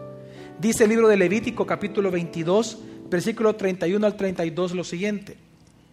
Dice 0.60 0.84
el 0.84 0.90
libro 0.90 1.08
de 1.08 1.16
Levítico 1.16 1.66
capítulo 1.66 2.10
22, 2.10 2.78
versículo 3.10 3.54
31 3.56 4.06
al 4.06 4.16
32 4.16 4.74
lo 4.74 4.84
siguiente. 4.84 5.36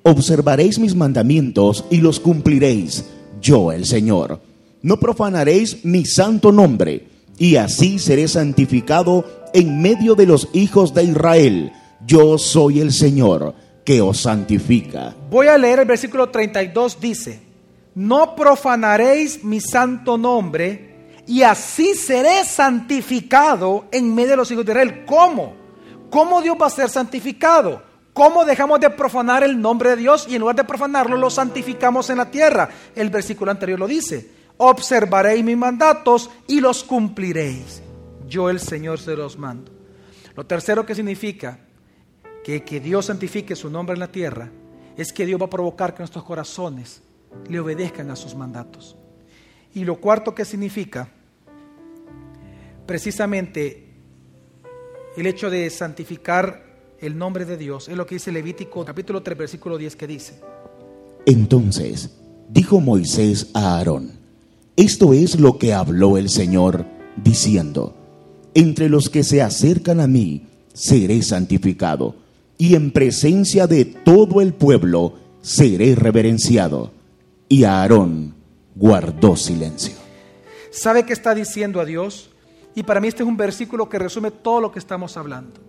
Observaréis 0.04 0.80
mis 0.80 0.96
mandamientos 0.96 1.86
y 1.90 1.98
los 1.98 2.20
cumpliréis, 2.20 3.06
yo 3.42 3.72
el 3.72 3.86
Señor. 3.86 4.40
No 4.82 5.00
profanaréis 5.00 5.84
mi 5.84 6.06
santo 6.06 6.52
nombre, 6.52 7.08
y 7.38 7.56
así 7.56 8.00
seré 8.00 8.28
santificado 8.28 9.26
en 9.54 9.82
medio 9.82 10.16
de 10.16 10.26
los 10.26 10.50
hijos 10.54 10.94
de 10.94 11.04
Israel. 11.04 11.72
Yo 12.06 12.38
soy 12.38 12.80
el 12.82 12.92
Señor 12.92 13.56
que 13.84 14.02
os 14.02 14.22
santifica. 14.22 15.16
Voy 15.30 15.48
a 15.48 15.58
leer 15.58 15.80
el 15.80 15.86
versículo 15.86 16.30
32, 16.30 17.00
dice, 17.00 17.40
no 17.96 18.36
profanaréis 18.36 19.44
mi 19.44 19.62
santo 19.62 20.18
nombre, 20.18 20.95
y 21.28 21.42
así 21.42 21.96
seré 21.96 22.44
santificado 22.44 23.86
en 23.92 24.14
medio 24.14 24.32
de 24.32 24.38
los 24.38 24.52
hijos 24.52 24.66
de 24.66 24.72
Israel. 24.72 25.06
¿Cómo? 25.06 25.56
¿Cómo 26.10 26.42
Dios 26.42 26.56
va 26.62 26.68
a 26.68 26.70
ser 26.70 26.90
santificado? 26.90 27.82
¿Cómo 28.14 28.46
dejamos 28.46 28.80
de 28.80 28.90
profanar 28.90 29.44
el 29.44 29.60
nombre 29.60 29.92
de 29.92 29.96
Dios 29.98 30.28
y 30.30 30.36
en 30.36 30.42
lugar 30.42 30.56
de 30.56 30.64
profanarlo 30.64 31.18
lo 31.18 31.30
santificamos 31.30 32.10
en 32.10 32.18
la 32.18 32.32
tierra? 32.32 32.70
El 32.96 33.10
versículo 33.10 33.52
anterior 33.52 33.80
lo 33.80 33.88
dice. 33.88 34.32
Observaréis 34.58 35.44
mis 35.44 35.58
mandatos 35.58 36.30
y 36.48 36.62
los 36.62 36.84
cumpliréis. 36.84 37.82
Yo 38.28 38.50
el 38.50 38.60
Señor 38.60 39.00
se 39.00 39.16
los 39.16 39.38
mando. 39.38 39.72
Lo 40.36 40.46
tercero 40.46 40.86
que 40.86 40.96
significa 40.96 41.60
que, 42.44 42.64
que 42.64 42.80
Dios 42.80 43.08
santifique 43.08 43.56
su 43.56 43.70
nombre 43.70 43.96
en 43.96 44.00
la 44.00 44.12
tierra 44.12 44.50
es 44.96 45.12
que 45.12 45.26
Dios 45.26 45.42
va 45.42 45.48
a 45.48 45.50
provocar 45.50 45.94
que 45.94 46.00
nuestros 46.00 46.24
corazones 46.24 47.02
le 47.50 47.60
obedezcan 47.60 48.12
a 48.12 48.16
sus 48.16 48.36
mandatos. 48.36 48.96
Y 49.76 49.84
lo 49.84 50.00
cuarto 50.00 50.34
que 50.34 50.46
significa 50.46 51.10
precisamente 52.88 53.84
el 55.18 55.28
hecho 55.28 55.50
de 55.50 55.70
santificar 55.70 56.64
el 57.00 57.18
nombre 57.18 57.46
de 57.46 57.58
Dios 57.58 57.90
es 57.90 57.98
lo 57.98 58.06
que 58.06 58.16
dice 58.16 58.32
Levítico 58.32 58.86
capítulo 58.86 59.22
3 59.22 59.38
versículo 59.38 59.78
10 59.78 59.96
que 59.98 60.08
dice. 60.08 60.40
Entonces 61.26 62.18
dijo 62.50 62.80
Moisés 62.80 63.50
a 63.54 63.76
Aarón, 63.76 64.14
esto 64.78 65.14
es 65.14 65.40
lo 65.40 65.58
que 65.58 65.74
habló 65.74 66.18
el 66.18 66.30
Señor, 66.30 66.86
diciendo, 67.22 67.96
entre 68.54 68.88
los 68.88 69.10
que 69.10 69.24
se 69.24 69.42
acercan 69.42 70.00
a 70.00 70.08
mí 70.08 70.48
seré 70.74 71.22
santificado, 71.22 72.16
y 72.58 72.76
en 72.76 72.92
presencia 72.92 73.68
de 73.68 73.84
todo 73.84 74.42
el 74.42 74.54
pueblo 74.54 75.16
seré 75.42 75.96
reverenciado. 75.96 76.92
Y 77.50 77.64
Aarón 77.64 78.36
guardó 78.76 79.36
silencio. 79.36 79.96
¿Sabe 80.70 81.06
qué 81.06 81.14
está 81.14 81.34
diciendo 81.34 81.80
a 81.80 81.86
Dios? 81.86 82.30
Y 82.76 82.84
para 82.84 83.00
mí 83.00 83.08
este 83.08 83.24
es 83.24 83.30
un 83.30 83.38
versículo 83.38 83.88
que 83.88 83.98
resume 83.98 84.32
todo 84.32 84.60
lo 84.60 84.72
que 84.72 84.80
estamos 84.80 85.16
hablando. 85.16 85.62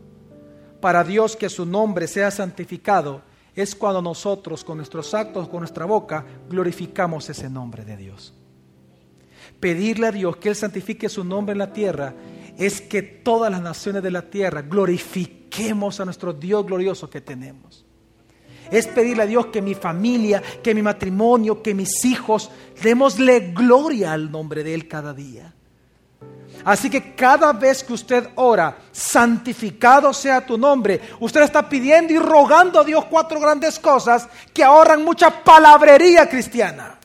Para 0.80 1.04
Dios 1.04 1.36
que 1.36 1.48
su 1.48 1.64
nombre 1.64 2.08
sea 2.08 2.30
santificado 2.30 3.22
es 3.54 3.74
cuando 3.74 4.02
nosotros 4.02 4.64
con 4.64 4.76
nuestros 4.76 5.14
actos, 5.14 5.48
con 5.48 5.60
nuestra 5.60 5.86
boca, 5.86 6.26
glorificamos 6.50 7.30
ese 7.30 7.48
nombre 7.48 7.84
de 7.84 7.96
Dios. 7.96 8.34
Pedirle 9.60 10.08
a 10.08 10.12
Dios 10.12 10.36
que 10.36 10.50
Él 10.50 10.56
santifique 10.56 11.08
su 11.08 11.24
nombre 11.24 11.52
en 11.52 11.58
la 11.58 11.72
tierra 11.72 12.12
es 12.58 12.80
que 12.80 13.02
todas 13.02 13.50
las 13.50 13.62
naciones 13.62 14.02
de 14.02 14.10
la 14.10 14.22
tierra 14.22 14.62
glorifiquemos 14.62 16.00
a 16.00 16.04
nuestro 16.04 16.32
Dios 16.32 16.66
glorioso 16.66 17.08
que 17.08 17.20
tenemos. 17.20 17.85
Es 18.70 18.86
pedirle 18.86 19.22
a 19.22 19.26
Dios 19.26 19.46
que 19.46 19.62
mi 19.62 19.74
familia, 19.74 20.42
que 20.62 20.74
mi 20.74 20.82
matrimonio, 20.82 21.62
que 21.62 21.74
mis 21.74 22.04
hijos, 22.04 22.50
démosle 22.82 23.52
gloria 23.52 24.12
al 24.12 24.30
nombre 24.30 24.64
de 24.64 24.74
Él 24.74 24.88
cada 24.88 25.12
día. 25.12 25.52
Así 26.64 26.90
que 26.90 27.14
cada 27.14 27.52
vez 27.52 27.84
que 27.84 27.92
usted 27.92 28.30
ora, 28.34 28.76
santificado 28.90 30.12
sea 30.12 30.44
tu 30.44 30.58
nombre, 30.58 31.00
usted 31.20 31.42
está 31.42 31.68
pidiendo 31.68 32.12
y 32.12 32.18
rogando 32.18 32.80
a 32.80 32.84
Dios 32.84 33.04
cuatro 33.04 33.38
grandes 33.38 33.78
cosas 33.78 34.28
que 34.52 34.64
ahorran 34.64 35.04
mucha 35.04 35.44
palabrería 35.44 36.28
cristiana. 36.28 36.98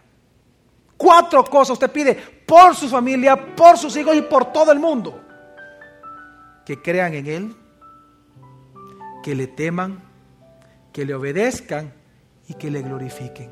Cuatro 0.98 1.44
cosas 1.46 1.74
usted 1.74 1.92
pide 1.92 2.16
por 2.16 2.76
su 2.76 2.90
familia, 2.90 3.56
por 3.56 3.78
sus 3.78 3.96
hijos 3.96 4.16
y 4.16 4.22
por 4.22 4.52
todo 4.52 4.72
el 4.72 4.80
mundo. 4.80 5.22
Que 6.66 6.82
crean 6.82 7.14
en 7.14 7.28
Él, 7.28 7.56
que 9.24 9.36
le 9.36 9.48
teman, 9.48 10.11
que 10.92 11.06
le 11.06 11.14
obedezcan 11.14 11.94
y 12.48 12.54
que 12.56 12.70
le 12.70 12.82
glorifiquen. 12.82 13.50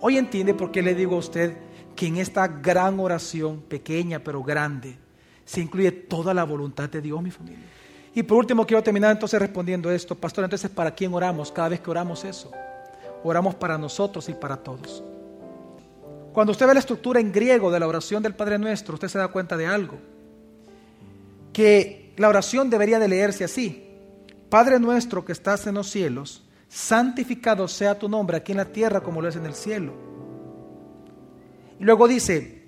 Hoy 0.00 0.18
entiende 0.18 0.54
por 0.54 0.70
qué 0.70 0.82
le 0.82 0.94
digo 0.94 1.16
a 1.16 1.18
usted 1.18 1.56
que 1.94 2.06
en 2.06 2.16
esta 2.16 2.48
gran 2.48 2.98
oración, 2.98 3.62
pequeña 3.62 4.18
pero 4.18 4.42
grande, 4.42 4.98
se 5.44 5.60
incluye 5.60 5.92
toda 5.92 6.34
la 6.34 6.44
voluntad 6.44 6.88
de 6.88 7.00
Dios, 7.00 7.22
mi 7.22 7.30
familia. 7.30 7.66
Y 8.14 8.22
por 8.22 8.38
último, 8.38 8.66
quiero 8.66 8.82
terminar 8.82 9.12
entonces 9.12 9.40
respondiendo 9.40 9.90
esto. 9.90 10.14
Pastor, 10.14 10.44
entonces, 10.44 10.70
¿para 10.70 10.94
quién 10.94 11.14
oramos 11.14 11.50
cada 11.50 11.70
vez 11.70 11.80
que 11.80 11.90
oramos 11.90 12.24
eso? 12.24 12.50
Oramos 13.24 13.54
para 13.54 13.78
nosotros 13.78 14.28
y 14.28 14.34
para 14.34 14.56
todos. 14.56 15.02
Cuando 16.32 16.52
usted 16.52 16.66
ve 16.66 16.74
la 16.74 16.80
estructura 16.80 17.20
en 17.20 17.32
griego 17.32 17.70
de 17.70 17.80
la 17.80 17.86
oración 17.86 18.22
del 18.22 18.34
Padre 18.34 18.58
Nuestro, 18.58 18.94
usted 18.94 19.08
se 19.08 19.18
da 19.18 19.28
cuenta 19.28 19.56
de 19.56 19.66
algo. 19.66 19.98
Que 21.52 22.12
la 22.16 22.28
oración 22.28 22.70
debería 22.70 22.98
de 22.98 23.08
leerse 23.08 23.44
así. 23.44 23.91
Padre 24.52 24.78
nuestro 24.78 25.24
que 25.24 25.32
estás 25.32 25.66
en 25.66 25.76
los 25.76 25.88
cielos, 25.88 26.42
santificado 26.68 27.66
sea 27.66 27.98
tu 27.98 28.06
nombre 28.06 28.36
aquí 28.36 28.52
en 28.52 28.58
la 28.58 28.66
tierra 28.66 29.00
como 29.00 29.22
lo 29.22 29.28
es 29.28 29.36
en 29.36 29.46
el 29.46 29.54
cielo. 29.54 29.94
Y 31.80 31.84
luego 31.84 32.06
dice, 32.06 32.62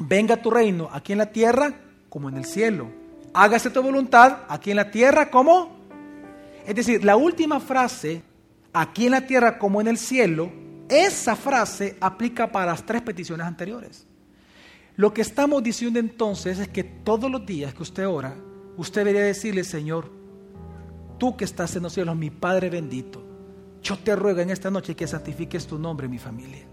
venga 0.00 0.42
tu 0.42 0.50
reino 0.50 0.88
aquí 0.90 1.12
en 1.12 1.18
la 1.18 1.30
tierra 1.30 1.72
como 2.08 2.28
en 2.28 2.38
el 2.38 2.44
cielo. 2.44 2.90
Hágase 3.32 3.70
tu 3.70 3.80
voluntad 3.80 4.38
aquí 4.48 4.72
en 4.72 4.76
la 4.76 4.90
tierra 4.90 5.30
como... 5.30 5.76
Es 6.66 6.74
decir, 6.74 7.04
la 7.04 7.14
última 7.14 7.60
frase, 7.60 8.20
aquí 8.72 9.06
en 9.06 9.12
la 9.12 9.24
tierra 9.24 9.56
como 9.56 9.80
en 9.80 9.86
el 9.86 9.98
cielo, 9.98 10.50
esa 10.88 11.36
frase 11.36 11.96
aplica 12.00 12.50
para 12.50 12.72
las 12.72 12.84
tres 12.84 13.02
peticiones 13.02 13.46
anteriores. 13.46 14.04
Lo 14.96 15.14
que 15.14 15.22
estamos 15.22 15.62
diciendo 15.62 16.00
entonces 16.00 16.58
es 16.58 16.66
que 16.66 16.82
todos 16.82 17.30
los 17.30 17.46
días 17.46 17.72
que 17.72 17.84
usted 17.84 18.08
ora, 18.08 18.34
usted 18.76 19.02
debería 19.02 19.22
decirle, 19.22 19.62
Señor, 19.62 20.13
tú 21.18 21.36
que 21.36 21.44
estás 21.44 21.74
en 21.76 21.84
los 21.84 21.92
cielos, 21.92 22.16
mi 22.16 22.30
Padre 22.30 22.70
bendito, 22.70 23.22
yo 23.82 23.98
te 23.98 24.16
ruego 24.16 24.40
en 24.40 24.50
esta 24.50 24.70
noche 24.70 24.94
que 24.94 25.06
santifiques 25.06 25.66
tu 25.66 25.78
nombre, 25.78 26.08
mi 26.08 26.18
familia. 26.18 26.66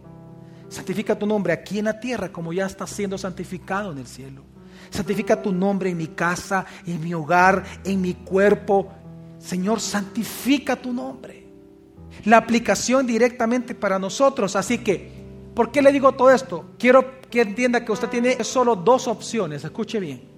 Santifica 0.69 1.19
tu 1.19 1.25
nombre 1.25 1.51
aquí 1.51 1.79
en 1.79 1.85
la 1.85 1.99
tierra 1.99 2.31
como 2.31 2.53
ya 2.53 2.65
está 2.65 2.87
siendo 2.87 3.17
santificado 3.17 3.91
en 3.91 3.97
el 3.97 4.07
cielo. 4.07 4.43
Santifica 4.89 5.41
tu 5.41 5.51
nombre 5.51 5.89
en 5.89 5.97
mi 5.97 6.07
casa, 6.07 6.65
en 6.85 7.01
mi 7.01 7.13
hogar, 7.13 7.63
en 7.83 7.99
mi 7.99 8.13
cuerpo. 8.13 8.89
Señor, 9.37 9.81
santifica 9.81 10.77
tu 10.77 10.93
nombre. 10.93 11.45
La 12.23 12.37
aplicación 12.37 13.05
directamente 13.05 13.75
para 13.75 13.99
nosotros. 13.99 14.55
Así 14.55 14.77
que, 14.77 15.11
¿por 15.53 15.71
qué 15.71 15.81
le 15.81 15.91
digo 15.91 16.13
todo 16.13 16.31
esto? 16.31 16.71
Quiero 16.79 17.19
que 17.29 17.41
entienda 17.41 17.83
que 17.83 17.91
usted 17.91 18.07
tiene 18.07 18.43
solo 18.43 18.77
dos 18.77 19.07
opciones. 19.09 19.65
Escuche 19.65 19.99
bien. 19.99 20.29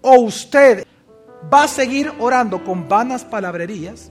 O 0.00 0.20
usted 0.20 0.84
va 1.52 1.64
a 1.64 1.68
seguir 1.68 2.12
orando 2.18 2.64
con 2.64 2.88
vanas 2.88 3.24
palabrerías 3.24 4.10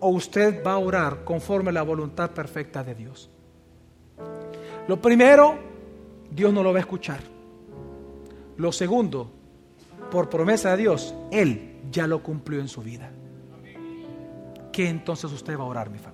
o 0.00 0.08
usted 0.08 0.62
va 0.64 0.72
a 0.72 0.78
orar 0.78 1.24
conforme 1.24 1.70
a 1.70 1.72
la 1.72 1.82
voluntad 1.82 2.30
perfecta 2.30 2.84
de 2.84 2.94
Dios. 2.94 3.30
Lo 4.86 5.00
primero, 5.00 5.56
Dios 6.30 6.52
no 6.52 6.62
lo 6.62 6.72
va 6.72 6.78
a 6.78 6.80
escuchar. 6.80 7.20
Lo 8.56 8.70
segundo, 8.70 9.30
por 10.10 10.28
promesa 10.28 10.70
de 10.72 10.76
Dios, 10.76 11.14
Él 11.30 11.80
ya 11.90 12.06
lo 12.06 12.22
cumplió 12.22 12.60
en 12.60 12.68
su 12.68 12.82
vida. 12.82 13.10
¿Qué 14.70 14.88
entonces 14.88 15.32
usted 15.32 15.58
va 15.58 15.62
a 15.62 15.66
orar, 15.66 15.88
mi 15.88 15.98
familia? 15.98 16.13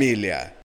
familia. 0.01 0.60